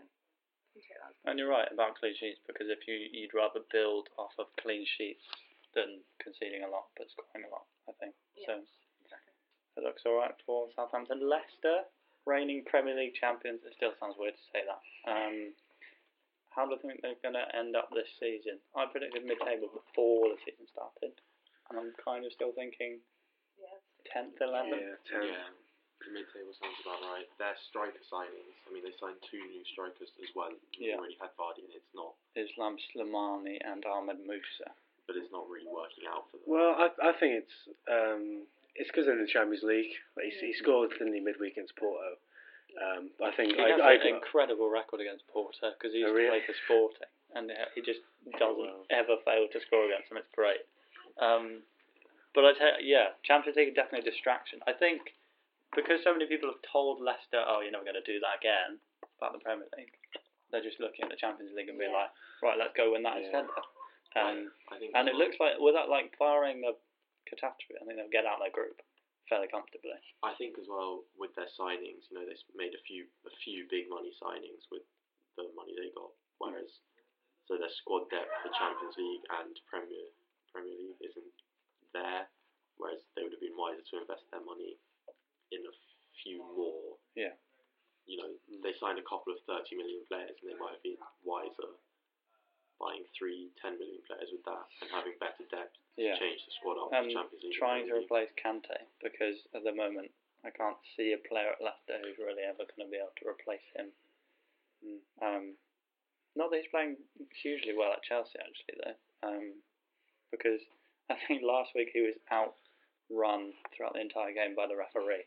you 0.76 0.84
take 0.84 1.00
that 1.00 1.16
as 1.16 1.18
And 1.26 1.40
you're 1.40 1.52
right 1.52 1.72
about 1.72 1.96
clean 1.96 2.14
sheets 2.20 2.44
because 2.44 2.68
if 2.68 2.84
you 2.84 3.00
you'd 3.00 3.32
rather 3.32 3.64
build 3.72 4.12
off 4.20 4.36
of 4.36 4.52
clean 4.60 4.84
sheets 4.84 5.24
than 5.72 6.04
conceding 6.20 6.64
a 6.64 6.72
lot 6.72 6.92
but 7.00 7.08
scoring 7.12 7.48
a 7.48 7.52
lot, 7.52 7.68
I 7.88 7.94
think. 8.00 8.14
Yeah. 8.36 8.48
So 8.48 8.54
exactly. 9.04 9.34
it 9.80 9.84
looks 9.84 10.04
all 10.04 10.20
right 10.20 10.36
for 10.44 10.68
Southampton. 10.76 11.24
Leicester, 11.24 11.88
reigning 12.28 12.64
Premier 12.68 12.96
League 12.96 13.16
champions. 13.16 13.64
It 13.64 13.74
still 13.80 13.96
sounds 14.00 14.16
weird 14.20 14.36
to 14.36 14.46
say 14.52 14.62
that. 14.68 14.82
Um, 15.08 15.56
how 16.52 16.64
do 16.64 16.76
you 16.76 16.80
think 16.80 17.04
they're 17.04 17.20
going 17.20 17.36
to 17.36 17.48
end 17.52 17.76
up 17.76 17.92
this 17.92 18.08
season? 18.16 18.64
I 18.80 18.88
predicted 18.88 19.28
mid-table 19.28 19.68
before 19.76 20.32
the 20.32 20.40
season 20.48 20.64
started, 20.72 21.12
and 21.68 21.76
I'm 21.76 21.92
kind 22.00 22.24
of 22.24 22.32
still 22.32 22.56
thinking 22.56 23.04
Yeah. 23.60 23.76
10th, 24.16 24.40
11th. 24.40 24.72
Yeah, 24.72 24.96
ten. 25.04 25.24
Yeah, 25.36 25.52
the 26.06 26.14
mid-table 26.14 26.54
sounds 26.62 26.78
about 26.86 27.02
right. 27.12 27.26
Their 27.42 27.58
striker 27.70 28.00
signings, 28.08 28.54
I 28.66 28.74
mean, 28.74 28.86
they 28.86 28.94
signed 29.02 29.18
two 29.30 29.42
new 29.42 29.66
strikers 29.74 30.10
as 30.22 30.30
well. 30.38 30.54
We 30.80 30.90
Yeah. 30.94 31.02
already 31.02 31.18
had 31.20 31.34
Vardy, 31.36 31.66
and 31.66 31.74
it's 31.74 31.94
not, 31.98 32.14
Islam 32.38 32.78
Slimani 32.94 33.58
and 33.66 33.86
Ahmed 33.86 34.20
Musa. 34.26 34.72
but 35.08 35.14
it's 35.16 35.30
not 35.32 35.46
really 35.50 35.68
working 35.70 36.06
out 36.10 36.26
for 36.34 36.38
them. 36.42 36.46
Well, 36.50 36.74
I 36.82 36.90
I 37.10 37.14
think 37.22 37.46
it's 37.46 37.58
um 37.88 38.42
it's 38.74 38.90
because 38.90 39.08
in 39.08 39.22
the 39.22 39.28
Champions 39.30 39.62
League. 39.64 39.94
Like 40.18 40.26
he, 40.34 40.48
he 40.50 40.54
scored 40.58 40.90
didn't 40.98 41.14
he 41.14 41.20
midweek 41.22 41.54
against 41.54 41.76
Porto, 41.78 42.18
Um, 42.82 43.12
but 43.20 43.30
I 43.30 43.36
think 43.38 43.54
He 43.56 43.62
I, 43.62 43.70
has 43.70 43.80
I, 43.82 43.94
an 44.02 44.08
incredible 44.18 44.68
record 44.70 45.00
against 45.02 45.28
Porto 45.30 45.72
because 45.78 45.94
he 45.94 46.02
Oh, 46.04 46.08
used 46.10 46.18
really? 46.18 46.40
to 46.42 46.46
play 46.46 46.46
for 46.50 46.56
Sporting, 46.66 47.12
and 47.38 47.52
uh, 47.52 47.70
he 47.76 47.82
just 47.86 48.02
doesn't 48.42 48.58
wow. 48.66 48.82
ever 48.90 49.16
fail 49.24 49.48
to 49.48 49.60
score 49.62 49.86
against 49.86 50.10
them. 50.10 50.18
It's 50.18 50.34
great. 50.36 50.66
Um, 51.22 51.62
but 52.34 52.44
I 52.44 52.52
tell 52.58 52.82
you, 52.82 52.98
yeah, 52.98 53.14
Champions 53.24 53.56
League 53.56 53.70
is 53.70 53.76
definitely 53.76 54.10
a 54.10 54.12
distraction. 54.12 54.60
I 54.68 54.74
think 54.74 55.14
because 55.76 56.02
so 56.04 56.12
many 56.14 56.26
people 56.26 56.50
have 56.50 56.62
told 56.72 57.02
Leicester, 57.04 57.44
"Oh, 57.46 57.60
you're 57.62 57.72
never 57.72 57.84
going 57.86 58.00
to 58.00 58.06
do 58.08 58.20
that 58.24 58.40
again," 58.40 58.80
about 59.20 59.34
the 59.34 59.40
Premier 59.44 59.68
League, 59.78 59.94
they're 60.52 60.64
just 60.64 60.80
looking 60.80 61.04
at 61.04 61.12
the 61.12 61.20
Champions 61.20 61.54
League 61.56 61.70
and 61.70 61.78
being 61.78 61.92
Yeah. 61.92 62.10
like, 62.10 62.12
"Right, 62.42 62.58
let's 62.58 62.74
go 62.74 62.92
win 62.92 63.04
that 63.04 63.18
Yeah. 63.20 63.24
instead." 63.28 63.50
Um, 64.16 64.54
I 64.72 64.80
think 64.80 64.96
and 64.96 65.10
it 65.10 65.16
looks 65.16 65.38
like 65.42 65.60
without 65.60 65.90
like 65.90 66.18
barring 66.18 66.64
a 66.64 66.74
catastrophe, 67.26 67.76
I 67.82 67.84
think 67.84 67.98
they'll 67.98 68.08
get 68.08 68.26
out 68.26 68.40
of 68.40 68.48
their 68.48 68.52
group 68.52 68.82
fairly 69.28 69.48
comfortably. 69.50 70.00
I 70.24 70.34
think 70.36 70.58
as 70.58 70.68
well 70.70 71.04
with 71.18 71.36
their 71.36 71.48
signings, 71.48 72.10
you 72.10 72.18
know, 72.18 72.26
they 72.26 72.38
made 72.56 72.74
a 72.74 72.80
few 72.88 73.08
a 73.26 73.30
few 73.44 73.68
big 73.68 73.90
money 73.90 74.14
signings 74.22 74.70
with 74.72 74.84
the 75.36 75.52
money 75.54 75.76
they 75.76 75.90
got, 75.90 76.12
whereas 76.38 76.80
so 77.46 77.58
their 77.58 77.70
squad 77.70 78.10
depth 78.10 78.32
for 78.42 78.50
Champions 78.50 78.96
League 78.98 79.26
and 79.30 79.60
Premier 79.68 80.08
Premier 80.52 80.76
League 80.78 81.02
isn't 81.02 81.34
there, 81.92 82.30
whereas 82.78 83.04
they 83.16 83.24
would 83.24 83.34
have 83.34 83.42
been 83.42 83.58
wiser 83.58 83.82
to 83.82 83.98
invest 84.00 84.24
their 84.32 84.42
money 84.42 84.78
in 85.56 85.64
a 85.66 85.76
few 86.24 86.44
more. 86.44 87.00
Yeah. 87.16 87.34
You 88.06 88.22
know, 88.22 88.32
they 88.62 88.76
signed 88.78 89.00
a 89.02 89.08
couple 89.08 89.34
of 89.34 89.40
30 89.50 89.76
million 89.80 90.04
players, 90.06 90.36
and 90.44 90.46
they 90.52 90.60
might 90.60 90.78
have 90.78 90.86
been 90.86 91.00
wiser 91.26 91.74
buying 92.78 93.08
three 93.16 93.50
10 93.64 93.80
million 93.80 94.04
players 94.04 94.28
with 94.36 94.44
that 94.44 94.68
and 94.84 94.92
having 94.92 95.16
better 95.18 95.48
depth 95.48 95.80
Yeah. 95.96 96.14
to 96.14 96.20
change 96.20 96.44
the 96.44 96.52
squad 96.60 96.76
up 96.78 96.92
Um, 96.92 97.08
Champions 97.10 97.32
League. 97.40 97.44
and 97.46 97.54
trying 97.56 97.88
to 97.88 97.96
replace 97.96 98.30
Kante 98.36 98.76
because 99.02 99.40
at 99.56 99.64
the 99.64 99.72
moment 99.72 100.12
I 100.44 100.52
can't 100.52 100.76
see 100.96 101.14
a 101.16 101.18
player 101.24 101.56
at 101.56 101.62
Leicester 101.64 101.98
who's 102.04 102.20
really 102.20 102.44
ever 102.44 102.68
going 102.68 102.84
to 102.86 102.92
be 102.92 102.98
able 103.00 103.16
to 103.24 103.28
replace 103.32 103.64
him. 103.74 103.94
Mm. 104.84 105.00
Um, 105.24 105.46
not 106.36 106.52
that 106.52 106.60
he's 106.62 106.70
playing 106.70 106.98
hugely 107.42 107.74
well 107.74 107.94
at 107.96 108.04
Chelsea 108.04 108.38
actually 108.44 108.76
though, 108.84 108.98
um, 109.24 109.64
because 110.30 110.60
I 111.10 111.16
think 111.28 111.44
last 111.48 111.72
week 111.74 111.92
he 111.96 112.02
was 112.02 112.20
outrun 112.30 113.54
throughout 113.72 113.94
the 113.94 114.02
entire 114.02 114.34
game 114.34 114.54
by 114.54 114.68
the 114.68 114.76
referee, 114.76 115.24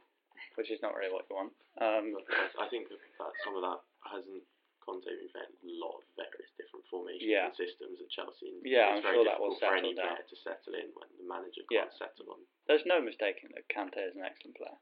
which 0.56 0.70
is 0.70 0.80
not 0.82 0.94
really 0.96 1.12
what 1.12 1.26
you 1.30 1.36
want. 1.36 1.52
Um, 1.80 2.14
I 2.58 2.66
think 2.68 2.88
that, 2.90 2.98
some 3.44 3.54
of 3.56 3.62
that 3.62 3.80
hasn't 4.08 4.42
Conte 4.84 5.04
been 5.04 5.28
playing 5.30 5.52
a 5.52 5.68
lot 5.84 6.00
of 6.00 6.04
various 6.16 6.48
different 6.56 6.84
formations 6.88 7.28
Yeah. 7.28 7.52
and 7.52 7.56
systems 7.60 8.00
at 8.00 8.08
Chelsea. 8.08 8.48
And 8.56 8.64
Yeah, 8.64 8.96
it's 8.96 9.04
I'm 9.04 9.12
very 9.12 9.16
sure 9.20 9.24
that 9.28 9.36
will 9.38 9.52
difficult 9.52 9.70
for 9.72 9.76
any 9.76 9.92
down. 9.92 10.16
player 10.16 10.24
to 10.24 10.36
settle 10.40 10.74
in 10.80 10.88
when 10.96 11.08
the 11.20 11.26
manager 11.28 11.62
can't 11.68 11.92
settle 11.92 12.32
on. 12.32 12.40
there's 12.66 12.86
no 12.88 12.96
mistaking 13.04 13.52
that 13.52 13.68
Kante 13.68 14.00
is 14.00 14.16
an 14.16 14.24
excellent 14.24 14.56
player, 14.56 14.78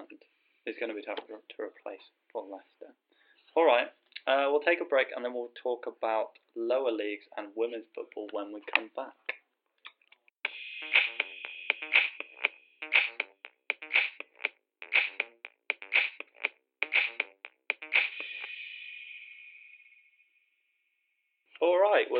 and 0.00 0.08
it's 0.64 0.78
going 0.80 0.88
to 0.88 0.96
be 0.96 1.04
tough 1.04 1.20
to, 1.28 1.36
to 1.36 1.58
replace 1.60 2.04
for 2.32 2.42
Leicester. 2.48 2.96
All 3.54 3.66
right, 3.68 3.92
uh, 4.26 4.48
we'll 4.48 4.64
take 4.64 4.80
a 4.80 4.88
break 4.88 5.08
and 5.14 5.20
then 5.24 5.34
we'll 5.36 5.52
talk 5.60 5.84
about 5.86 6.38
lower 6.56 6.92
leagues 6.92 7.26
and 7.36 7.52
women's 7.54 7.86
football 7.94 8.28
when 8.32 8.52
we 8.56 8.62
come 8.74 8.88
back. 8.96 9.39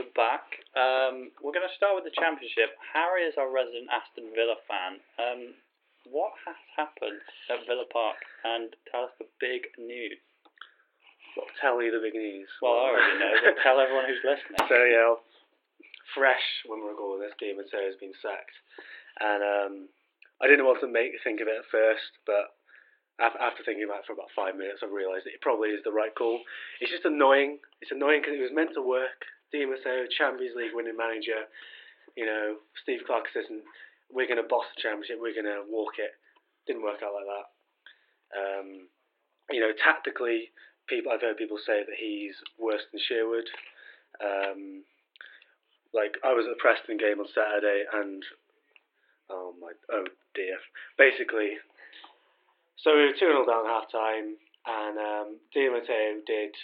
We're 0.01 0.17
back. 0.17 0.49
Um, 0.73 1.29
we're 1.45 1.53
going 1.53 1.69
to 1.69 1.77
start 1.77 1.93
with 1.93 2.09
the 2.09 2.17
championship. 2.17 2.73
Harry 2.97 3.29
is 3.29 3.37
our 3.37 3.53
resident 3.53 3.93
Aston 3.93 4.33
Villa 4.33 4.57
fan. 4.65 4.97
Um, 5.21 5.41
what 6.09 6.33
has 6.49 6.57
happened 6.73 7.21
at 7.53 7.69
Villa 7.69 7.85
Park? 7.93 8.17
And 8.49 8.73
tell 8.89 9.05
us 9.05 9.15
the 9.21 9.29
big 9.45 9.69
news. 9.77 10.17
well, 11.37 11.45
tell 11.61 11.85
you 11.85 11.93
the 11.93 12.01
big 12.01 12.17
news. 12.17 12.49
Well, 12.65 12.81
I 12.81 12.97
already 12.97 13.17
know, 13.21 13.35
but 13.45 13.61
tell 13.61 13.77
everyone 13.77 14.09
who's 14.09 14.25
listening. 14.25 14.65
So 14.73 14.79
yeah, 14.89 15.21
fresh 16.17 16.49
when 16.65 16.81
we're 16.81 16.97
recording 16.97 17.29
this, 17.29 17.37
Matteo 17.37 17.85
has 17.85 18.01
been 18.01 18.17
sacked, 18.25 18.57
and 19.21 19.43
um, 19.45 19.75
I 20.41 20.49
didn't 20.49 20.65
want 20.65 20.81
to 20.81 20.89
make 20.89 21.13
think 21.21 21.45
of 21.45 21.51
it 21.51 21.61
at 21.61 21.69
first, 21.69 22.09
but 22.25 22.57
after 23.21 23.61
thinking 23.67 23.85
about 23.85 24.01
it 24.01 24.09
for 24.09 24.17
about 24.17 24.33
five 24.33 24.57
minutes, 24.57 24.81
I 24.81 24.89
realised 24.89 25.29
that 25.29 25.37
it 25.37 25.45
probably 25.45 25.77
is 25.77 25.85
the 25.85 25.93
right 25.93 26.15
call. 26.15 26.41
It's 26.81 26.89
just 26.89 27.05
annoying. 27.05 27.61
It's 27.85 27.93
annoying 27.93 28.25
because 28.25 28.41
it 28.41 28.47
was 28.49 28.57
meant 28.57 28.73
to 28.79 28.81
work. 28.81 29.29
Di 29.53 29.67
Matteo, 29.67 30.07
Champions 30.11 30.55
League 30.57 30.75
winning 30.75 30.97
manager, 30.97 31.47
you 32.17 32.27
know, 32.27 32.57
Steve 32.83 33.01
Clarke 33.07 33.27
assistant. 33.31 33.63
We're 34.11 34.27
going 34.27 34.43
to 34.43 34.49
boss 34.49 34.67
the 34.75 34.83
championship. 34.83 35.19
We're 35.21 35.37
going 35.37 35.51
to 35.51 35.63
walk 35.71 35.99
it. 35.99 36.15
Didn't 36.67 36.83
work 36.83 37.03
out 37.03 37.15
like 37.15 37.31
that. 37.31 37.47
Um, 38.35 38.69
you 39.51 39.61
know, 39.61 39.73
tactically, 39.83 40.51
people 40.89 41.13
I've 41.13 41.23
heard 41.23 41.37
people 41.37 41.59
say 41.59 41.83
that 41.87 41.99
he's 41.99 42.35
worse 42.59 42.83
than 42.91 43.01
Sherwood. 43.03 43.47
Um, 44.19 44.83
like 45.95 46.19
I 46.23 46.35
was 46.35 46.47
at 46.47 46.55
the 46.55 46.63
Preston 46.63 46.99
game 46.99 47.19
on 47.19 47.27
Saturday, 47.35 47.83
and 47.93 48.23
oh 49.31 49.55
my, 49.61 49.73
oh 49.91 50.07
dear. 50.35 50.59
Basically, 50.99 51.59
so 52.79 52.95
we 52.95 53.11
were 53.11 53.19
two 53.19 53.31
0 53.31 53.47
down 53.47 53.67
at 53.67 53.73
half 53.73 53.91
time, 53.91 54.39
and 54.67 54.99
um, 54.99 55.29
Di 55.55 55.69
Matteo 55.69 56.23
did 56.27 56.55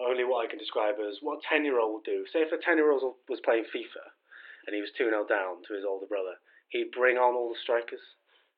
only 0.00 0.24
what 0.24 0.44
I 0.44 0.50
can 0.50 0.58
describe 0.58 0.96
as 1.00 1.18
what 1.22 1.40
a 1.40 1.46
ten 1.48 1.64
year 1.64 1.80
old 1.80 2.00
would 2.00 2.08
do. 2.08 2.24
Say 2.32 2.40
if 2.40 2.52
a 2.52 2.60
ten 2.60 2.76
year 2.76 2.90
old 2.90 3.16
was 3.28 3.40
playing 3.44 3.64
FIFA, 3.72 4.04
and 4.66 4.74
he 4.74 4.80
was 4.80 4.90
two 4.96 5.08
0 5.08 5.26
down 5.26 5.62
to 5.66 5.74
his 5.74 5.86
older 5.86 6.06
brother, 6.06 6.36
he'd 6.70 6.90
bring 6.92 7.16
on 7.16 7.34
all 7.34 7.48
the 7.48 7.62
strikers. 7.62 8.02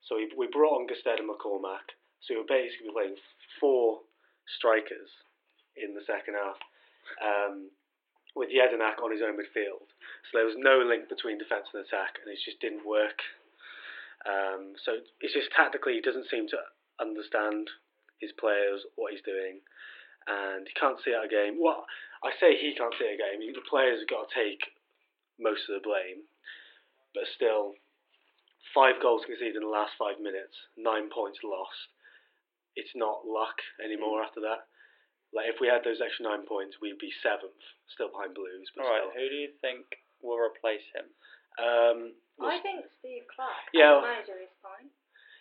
So 0.07 0.17
he, 0.17 0.29
we 0.37 0.49
brought 0.49 0.81
on 0.81 0.89
Gestede 0.89 1.21
and 1.21 1.29
McCormack. 1.29 1.95
So 2.25 2.35
we 2.35 2.41
were 2.43 2.51
basically 2.51 2.91
playing 2.93 3.17
four 3.61 4.01
strikers 4.59 5.11
in 5.77 5.95
the 5.95 6.03
second 6.07 6.35
half. 6.35 6.59
Um, 7.23 7.71
with 8.39 8.55
Jedinak 8.55 9.03
on 9.03 9.11
his 9.11 9.21
own 9.21 9.35
midfield. 9.35 9.83
So 10.31 10.39
there 10.39 10.47
was 10.47 10.55
no 10.57 10.79
link 10.79 11.11
between 11.11 11.43
defence 11.43 11.67
and 11.75 11.83
attack, 11.83 12.23
and 12.23 12.31
it 12.31 12.39
just 12.39 12.63
didn't 12.63 12.87
work. 12.87 13.19
Um, 14.23 14.79
so 14.87 15.03
it's 15.19 15.35
just 15.35 15.51
tactically, 15.51 15.99
he 15.99 16.05
doesn't 16.05 16.31
seem 16.31 16.47
to 16.55 16.61
understand 17.03 17.67
his 18.23 18.31
players, 18.39 18.87
what 18.95 19.11
he's 19.11 19.27
doing, 19.27 19.59
and 20.29 20.69
he 20.69 20.75
can't 20.79 21.01
see 21.05 21.15
out 21.17 21.25
a 21.25 21.33
game. 21.33 21.57
Well, 21.59 21.85
I 22.23 22.31
say 22.39 22.55
he 22.61 22.77
can't 22.77 22.93
see 23.01 23.09
out 23.09 23.17
a 23.17 23.23
game. 23.25 23.41
The 23.53 23.65
players 23.69 24.01
have 24.05 24.13
got 24.13 24.29
to 24.29 24.35
take 24.37 24.61
most 25.41 25.65
of 25.71 25.81
the 25.81 25.85
blame, 25.87 26.29
but 27.17 27.25
still, 27.35 27.75
five 28.77 29.01
goals 29.01 29.25
conceded 29.25 29.57
in 29.57 29.65
the 29.65 29.73
last 29.73 29.97
five 29.99 30.21
minutes, 30.21 30.53
nine 30.77 31.09
points 31.09 31.41
lost. 31.43 31.79
It's 32.77 32.93
not 32.95 33.27
luck 33.27 33.59
anymore 33.83 34.23
after 34.23 34.41
that. 34.45 34.69
Like 35.35 35.51
if 35.51 35.61
we 35.61 35.69
had 35.69 35.85
those 35.85 36.01
extra 36.01 36.25
nine 36.25 36.47
points, 36.49 36.77
we'd 36.81 36.99
be 37.03 37.13
seventh, 37.25 37.59
still 37.93 38.09
behind 38.09 38.33
Blues. 38.39 38.69
But 38.77 38.87
All 38.87 38.93
right, 38.93 39.05
still. 39.09 39.17
who 39.19 39.27
do 39.29 39.37
you 39.37 39.51
think 39.61 39.85
will 40.25 40.39
replace 40.41 40.85
him? 40.95 41.07
Um, 41.59 41.99
I 42.39 42.63
think 42.63 42.87
Steve 43.03 43.27
Clarke, 43.35 43.67
Yeah. 43.75 43.99
as 43.99 44.05
manager, 44.07 44.39
is 44.41 44.55
fine. 44.63 44.89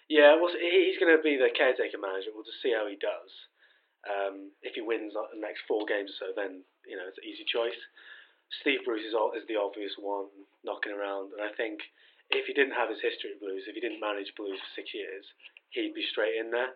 yeah, 0.09 0.33
well, 0.35 0.49
he's 0.49 0.97
going 0.97 1.13
to 1.15 1.21
be 1.21 1.37
the 1.37 1.53
caretaker 1.53 2.01
manager. 2.01 2.33
We'll 2.33 2.43
just 2.47 2.59
see 2.65 2.73
how 2.73 2.89
he 2.89 2.97
does. 2.97 3.29
Um, 4.07 4.55
if 4.63 4.75
he 4.75 4.81
wins 4.81 5.11
the 5.13 5.39
next 5.39 5.67
four 5.67 5.83
games 5.83 6.11
or 6.15 6.17
so, 6.17 6.27
then 6.35 6.63
you 6.87 6.95
know 6.95 7.07
it's 7.07 7.19
an 7.19 7.27
easy 7.27 7.43
choice. 7.43 7.77
Steve 8.63 8.79
Bruce 8.87 9.03
is, 9.03 9.15
is 9.35 9.47
the 9.51 9.59
obvious 9.59 9.91
one 9.99 10.31
knocking 10.63 10.95
around, 10.95 11.35
and 11.35 11.43
I 11.43 11.51
think 11.59 11.83
if 12.31 12.47
he 12.47 12.55
didn't 12.55 12.75
have 12.75 12.87
his 12.87 13.03
history 13.03 13.35
at 13.35 13.43
Blues, 13.43 13.67
if 13.67 13.75
he 13.75 13.83
didn't 13.83 14.03
manage 14.03 14.31
Blues 14.39 14.55
for 14.55 14.71
six 14.79 14.95
years, 14.95 15.23
he'd 15.75 15.95
be 15.95 16.07
straight 16.11 16.39
in 16.39 16.51
there. 16.51 16.75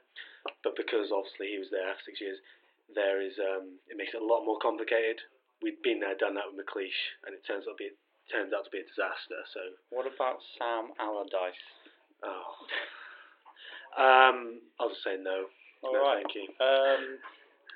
But 0.64 0.76
because 0.76 1.12
obviously 1.12 1.56
he 1.56 1.60
was 1.60 1.72
there 1.72 1.92
for 1.96 2.04
six 2.08 2.20
years, 2.20 2.40
there 2.92 3.24
is 3.24 3.36
um, 3.40 3.80
it 3.88 3.96
makes 3.96 4.12
it 4.12 4.24
a 4.24 4.26
lot 4.26 4.44
more 4.44 4.60
complicated. 4.60 5.24
We'd 5.64 5.80
been 5.86 6.02
there, 6.02 6.18
done 6.18 6.36
that 6.36 6.52
with 6.52 6.60
McLeish, 6.60 7.00
and 7.24 7.32
it 7.32 7.46
turns 7.48 7.64
out 7.70 7.78
to 7.78 7.82
be 7.82 7.96
turns 8.32 8.52
out 8.52 8.68
to 8.68 8.74
be 8.74 8.84
a 8.84 8.88
disaster. 8.88 9.40
So 9.56 9.62
What 9.92 10.08
about 10.08 10.40
Sam 10.60 10.92
Allardyce? 11.00 11.64
Oh. 12.24 12.52
Um, 13.92 14.64
I'll 14.80 14.88
just 14.88 15.04
say 15.04 15.20
no. 15.20 15.52
All 15.84 15.94
no, 15.94 16.02
right. 16.02 16.22
thank 16.22 16.36
you. 16.36 16.48
Um, 16.62 17.18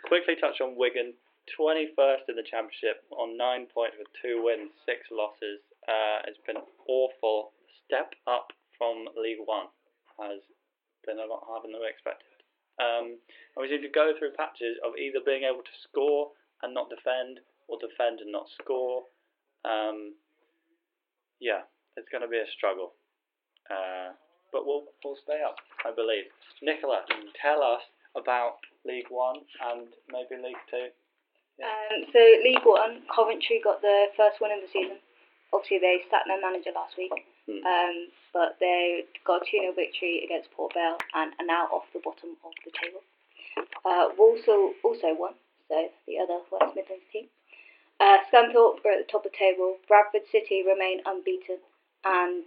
quickly 0.08 0.36
touch 0.40 0.62
on 0.62 0.78
Wigan. 0.78 1.14
21st 1.54 2.26
in 2.30 2.36
the 2.36 2.48
Championship 2.50 3.06
on 3.14 3.38
nine 3.38 3.70
points 3.70 3.94
with 4.02 4.10
two 4.18 4.42
wins, 4.42 4.74
six 4.82 5.06
losses. 5.14 5.62
Uh, 5.86 6.26
it's 6.26 6.42
been 6.42 6.58
awful. 6.90 7.54
Step 7.86 8.18
up 8.26 8.50
from 8.78 9.06
League 9.14 9.46
One 9.46 9.70
has 10.18 10.42
been 11.06 11.22
a 11.22 11.30
lot 11.30 11.46
harder 11.46 11.70
than 11.70 11.78
we 11.78 11.86
expected. 11.86 12.34
Um, 12.82 13.22
and 13.56 13.60
we 13.62 13.70
seem 13.70 13.86
to 13.86 13.94
go 13.94 14.18
through 14.18 14.34
patches 14.34 14.82
of 14.82 14.98
either 14.98 15.22
being 15.22 15.46
able 15.46 15.62
to 15.62 15.76
score 15.86 16.34
and 16.66 16.74
not 16.74 16.90
defend, 16.90 17.40
or 17.70 17.78
defend 17.78 18.20
and 18.26 18.34
not 18.34 18.50
score. 18.58 19.06
Um, 19.64 20.18
yeah, 21.40 21.64
it's 21.96 22.10
going 22.10 22.26
to 22.26 22.32
be 22.32 22.42
a 22.42 22.50
struggle. 22.58 22.98
Uh, 23.70 24.18
but 24.52 24.66
we'll 24.66 24.86
we'll 25.04 25.20
stay 25.22 25.42
up, 25.42 25.58
I 25.84 25.92
believe. 25.94 26.30
Nicola, 26.62 27.04
tell 27.42 27.62
us 27.62 27.82
about 28.16 28.58
League 28.86 29.10
One 29.10 29.44
and 29.72 29.88
maybe 30.12 30.42
League 30.42 30.64
Two. 30.70 30.90
Um, 31.64 32.04
so 32.12 32.20
League 32.44 32.66
One, 32.66 33.04
Coventry 33.14 33.62
got 33.64 33.82
the 33.82 34.08
first 34.18 34.42
win 34.42 34.52
of 34.52 34.60
the 34.62 34.68
season. 34.72 34.98
Obviously, 35.54 35.80
they 35.80 36.04
sacked 36.12 36.28
their 36.28 36.42
manager 36.42 36.72
last 36.76 36.98
week, 36.98 37.14
Hmm. 37.48 37.64
um, 37.66 37.96
but 38.34 38.58
they 38.60 39.06
got 39.24 39.44
a 39.44 39.46
2 39.46 39.60
0 39.62 39.72
victory 39.74 40.24
against 40.26 40.52
Port 40.52 40.74
Vale 40.74 40.98
and 41.14 41.32
are 41.40 41.46
now 41.46 41.68
off 41.72 41.86
the 41.94 42.00
bottom 42.04 42.36
of 42.44 42.52
the 42.66 42.72
table. 42.72 43.00
Uh, 43.86 44.10
Walsall 44.18 44.74
also 44.84 45.14
won, 45.14 45.36
so 45.70 45.88
the 46.08 46.20
other 46.20 46.42
West 46.52 46.76
Midlands 46.76 47.06
team. 47.14 47.30
Uh, 48.02 48.18
Scunthorpe 48.28 48.84
are 48.84 48.92
at 49.00 49.06
the 49.06 49.10
top 49.10 49.24
of 49.26 49.32
the 49.32 49.38
table. 49.38 49.78
Bradford 49.88 50.28
City 50.32 50.64
remain 50.68 51.00
unbeaten, 51.06 51.60
and 52.04 52.44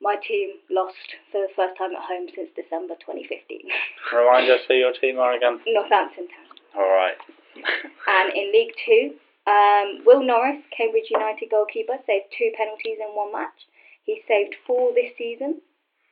my 0.00 0.16
team 0.16 0.62
lost 0.70 1.18
for 1.32 1.42
the 1.42 1.52
first 1.56 1.76
time 1.76 1.94
at 1.94 2.02
home 2.02 2.28
since 2.34 2.50
December 2.54 2.94
2015. 3.02 3.66
Remind 4.14 4.50
us 4.50 4.62
who 4.68 4.74
your 4.74 4.92
team 4.94 5.18
are 5.18 5.34
again. 5.34 5.60
Northampton 5.66 6.28
Town. 6.28 6.56
All 6.76 6.88
right. 6.88 7.18
And 8.08 8.32
in 8.32 8.52
League 8.52 8.72
Two, 8.86 9.18
um, 9.50 10.04
Will 10.06 10.22
Norris, 10.22 10.62
Cambridge 10.76 11.10
United 11.10 11.50
goalkeeper, 11.50 11.98
saved 12.06 12.32
two 12.36 12.52
penalties 12.56 12.96
in 13.00 13.16
one 13.16 13.32
match. 13.32 13.66
He 14.04 14.22
saved 14.28 14.54
four 14.66 14.94
this 14.94 15.12
season. 15.18 15.60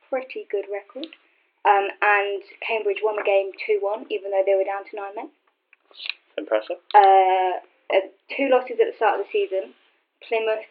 Pretty 0.09 0.45
good 0.51 0.65
record. 0.71 1.07
Um, 1.65 1.87
and 2.01 2.41
Cambridge 2.65 3.01
won 3.03 3.17
the 3.17 3.27
game 3.27 3.51
2 3.65 3.79
1, 3.81 4.07
even 4.09 4.31
though 4.31 4.43
they 4.45 4.55
were 4.55 4.63
down 4.63 4.85
to 4.85 4.95
nine 4.95 5.15
men. 5.15 5.29
Impressive. 6.37 6.77
Uh, 6.95 7.59
uh, 7.91 8.07
two 8.35 8.47
losses 8.49 8.77
at 8.79 8.87
the 8.87 8.95
start 8.95 9.19
of 9.19 9.25
the 9.25 9.31
season. 9.31 9.73
Plymouth 10.23 10.69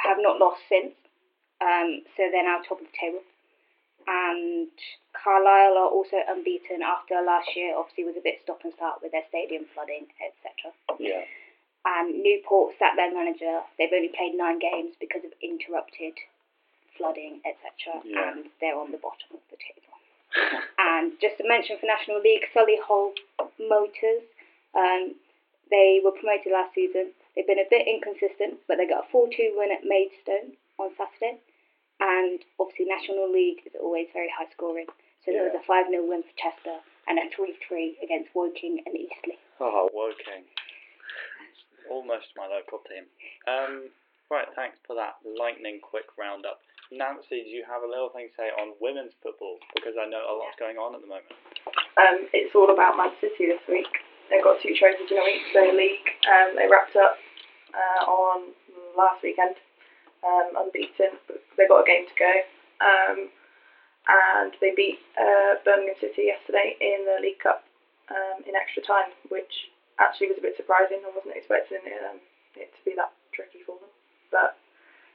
have 0.00 0.18
not 0.18 0.38
lost 0.40 0.60
since, 0.68 0.94
um, 1.60 2.02
so 2.16 2.28
they're 2.30 2.44
now 2.44 2.60
top 2.60 2.80
of 2.80 2.86
the 2.86 2.98
table. 2.98 3.22
And 4.06 4.70
Carlisle 5.12 5.74
are 5.74 5.90
also 5.90 6.22
unbeaten 6.28 6.82
after 6.82 7.18
last 7.26 7.56
year, 7.56 7.74
obviously, 7.74 8.04
was 8.04 8.14
a 8.14 8.22
bit 8.22 8.38
stop 8.42 8.62
and 8.62 8.72
start 8.74 9.02
with 9.02 9.10
their 9.10 9.26
stadium 9.28 9.66
flooding, 9.74 10.06
etc. 10.22 10.70
Yeah. 11.00 11.26
And 11.86 12.22
Newport 12.22 12.74
sat 12.78 12.94
their 12.94 13.10
manager. 13.10 13.62
They've 13.78 13.94
only 13.94 14.14
played 14.14 14.38
nine 14.38 14.58
games 14.58 14.94
because 15.00 15.26
of 15.26 15.34
interrupted 15.42 16.14
flooding, 16.94 17.42
etc. 17.42 18.02
Yeah. 18.06 18.30
And 18.30 18.46
they're 18.60 18.78
on 18.78 18.94
the 18.94 19.02
bottom 19.02 19.34
of 19.34 19.42
the 19.50 19.58
table. 19.58 19.86
And 20.78 21.18
just 21.18 21.38
to 21.38 21.48
mention 21.48 21.78
for 21.78 21.86
National 21.86 22.20
League, 22.20 22.46
Sully 22.52 22.78
Solihull 22.78 23.14
Moors, 23.58 24.22
um, 24.74 25.14
they 25.70 25.98
were 26.04 26.12
promoted 26.12 26.52
last 26.52 26.74
season. 26.74 27.10
They've 27.34 27.46
been 27.46 27.62
a 27.62 27.70
bit 27.70 27.88
inconsistent, 27.88 28.62
but 28.68 28.76
they 28.78 28.86
got 28.86 29.08
a 29.08 29.10
4 29.10 29.26
2 29.34 29.54
win 29.58 29.72
at 29.72 29.82
Maidstone 29.82 30.54
on 30.78 30.92
Saturday. 30.96 31.40
And 32.00 32.40
obviously, 32.60 32.86
National 32.86 33.32
League 33.32 33.64
is 33.64 33.72
always 33.80 34.08
very 34.12 34.28
high 34.28 34.48
scoring. 34.52 34.86
So 35.24 35.32
there 35.32 35.48
was 35.48 35.56
a 35.56 35.64
5 35.64 35.88
0 35.88 36.04
win 36.04 36.22
for 36.22 36.36
Chester 36.36 36.78
and 37.08 37.18
a 37.18 37.26
3 37.32 37.56
3 37.56 38.04
against 38.04 38.30
Woking 38.36 38.84
and 38.84 38.94
Eastleigh. 38.94 39.40
Oh, 39.58 39.88
Woking. 39.92 40.44
Almost 41.88 42.36
my 42.36 42.46
local 42.46 42.84
team. 42.84 43.08
Um, 43.48 43.88
right, 44.28 44.46
thanks 44.54 44.76
for 44.84 44.94
that 44.98 45.16
lightning 45.24 45.80
quick 45.80 46.06
roundup. 46.18 46.60
Nancy, 46.92 47.42
do 47.42 47.50
you 47.50 47.64
have 47.66 47.82
a 47.82 47.88
little 47.88 48.10
thing 48.14 48.30
to 48.30 48.34
say 48.38 48.48
on 48.54 48.78
women's 48.78 49.14
football? 49.22 49.58
Because 49.74 49.98
I 49.98 50.06
know 50.06 50.22
a 50.22 50.34
lot's 50.38 50.58
going 50.58 50.78
on 50.78 50.94
at 50.94 51.02
the 51.02 51.10
moment. 51.10 51.34
Um, 51.98 52.28
it's 52.30 52.54
all 52.54 52.70
about 52.70 52.94
Man 52.94 53.10
City 53.18 53.50
this 53.50 53.62
week. 53.66 53.90
They've 54.30 54.42
got 54.42 54.62
two 54.62 54.74
trophies 54.74 55.10
in 55.10 55.18
a 55.18 55.26
week, 55.26 55.42
so 55.54 55.62
league. 55.74 56.06
Um, 56.26 56.54
they 56.58 56.66
wrapped 56.66 56.94
up 56.98 57.18
uh, 57.74 58.02
on 58.06 58.54
last 58.98 59.22
weekend, 59.22 59.54
um, 60.26 60.66
unbeaten. 60.66 61.16
But 61.30 61.40
they 61.56 61.70
got 61.70 61.86
a 61.86 61.88
game 61.88 62.04
to 62.10 62.16
go, 62.18 62.34
um, 62.82 63.18
and 64.10 64.52
they 64.60 64.74
beat 64.74 64.98
uh, 65.14 65.62
Birmingham 65.62 65.96
City 66.02 66.28
yesterday 66.28 66.74
in 66.82 67.06
the 67.06 67.22
League 67.22 67.38
Cup 67.38 67.62
um, 68.10 68.42
in 68.42 68.58
extra 68.58 68.82
time, 68.82 69.14
which 69.30 69.70
actually 70.02 70.28
was 70.34 70.38
a 70.38 70.44
bit 70.44 70.58
surprising. 70.58 71.00
I 71.06 71.14
wasn't 71.14 71.38
expecting 71.38 71.86
it, 71.86 72.02
um, 72.04 72.18
it 72.58 72.74
to 72.74 72.82
be 72.84 72.98
that 72.98 73.14
tricky 73.30 73.62
for 73.62 73.78
them. 73.78 73.92
But 74.34 74.58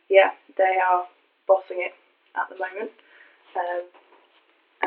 yeah, 0.10 0.34
they 0.56 0.80
are 0.80 1.06
bossing 1.46 1.84
it 1.84 1.94
at 2.40 2.48
the 2.48 2.56
moment, 2.56 2.96
um, 3.60 3.84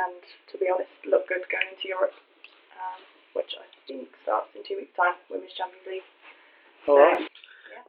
and 0.00 0.22
to 0.50 0.54
be 0.56 0.72
honest, 0.72 0.90
look 1.04 1.28
good 1.28 1.44
going 1.52 1.68
into 1.76 1.92
Europe 1.92 2.16
um, 2.84 3.00
which 3.34 3.52
I 3.58 3.66
think 3.86 4.08
starts 4.22 4.50
in 4.54 4.62
two 4.66 4.76
weeks' 4.76 4.96
time, 4.96 5.16
Women's 5.30 5.54
Champions 5.54 5.86
League. 5.86 6.08
All 6.86 6.98
right. 6.98 7.24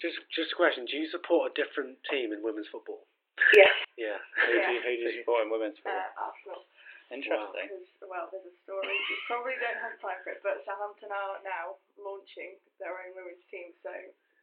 Just 0.01 0.17
just 0.33 0.51
a 0.53 0.57
question. 0.57 0.85
Do 0.85 0.97
you 0.97 1.07
support 1.09 1.51
a 1.51 1.53
different 1.55 1.97
team 2.09 2.33
in 2.33 2.41
women's 2.43 2.67
football? 2.71 3.05
Yeah, 3.53 3.73
Yeah. 3.99 4.17
Who 4.47 4.53
do 4.55 4.69
you, 4.73 4.79
who 4.79 4.91
do 4.95 5.03
you 5.11 5.19
support 5.21 5.43
in 5.43 5.51
women's 5.51 5.75
football? 5.83 5.99
uh, 6.15 6.25
Arsenal. 6.31 6.63
Interesting. 7.13 7.67
Because, 7.69 7.85
well, 8.09 8.25
there's 8.33 8.47
a 8.49 8.55
story. 8.65 8.89
You 8.89 9.17
probably 9.29 9.53
don't 9.61 9.77
have 9.77 9.93
time 10.01 10.17
for 10.25 10.33
it, 10.33 10.41
but 10.41 10.65
Southampton 10.65 11.11
are 11.13 11.37
now 11.45 11.77
launching 12.01 12.57
their 12.81 12.95
own 12.97 13.13
women's 13.13 13.43
team, 13.53 13.75
so 13.85 13.93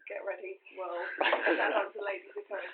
get 0.06 0.22
ready, 0.22 0.62
world. 0.78 1.02
Southampton 1.58 2.04
ladies 2.06 2.30
are 2.38 2.46
coming. 2.46 2.70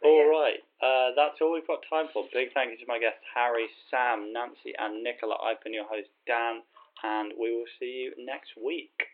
But 0.00 0.08
All 0.08 0.24
yeah. 0.24 0.32
right, 0.32 0.60
uh, 0.80 1.08
that's 1.12 1.36
all 1.44 1.52
we've 1.52 1.66
got 1.68 1.84
time 1.92 2.08
for. 2.16 2.24
Big 2.32 2.56
thank 2.56 2.72
you 2.72 2.78
to 2.80 2.88
my 2.88 2.96
guests 3.02 3.20
Harry, 3.36 3.68
Sam, 3.92 4.32
Nancy, 4.32 4.72
and 4.80 5.04
Nicola. 5.04 5.36
I've 5.44 5.60
been 5.60 5.74
your 5.76 5.90
host, 5.90 6.08
Dan, 6.24 6.64
and 7.04 7.36
we 7.36 7.52
will 7.52 7.68
see 7.76 8.08
you 8.08 8.16
next 8.16 8.56
week. 8.56 9.12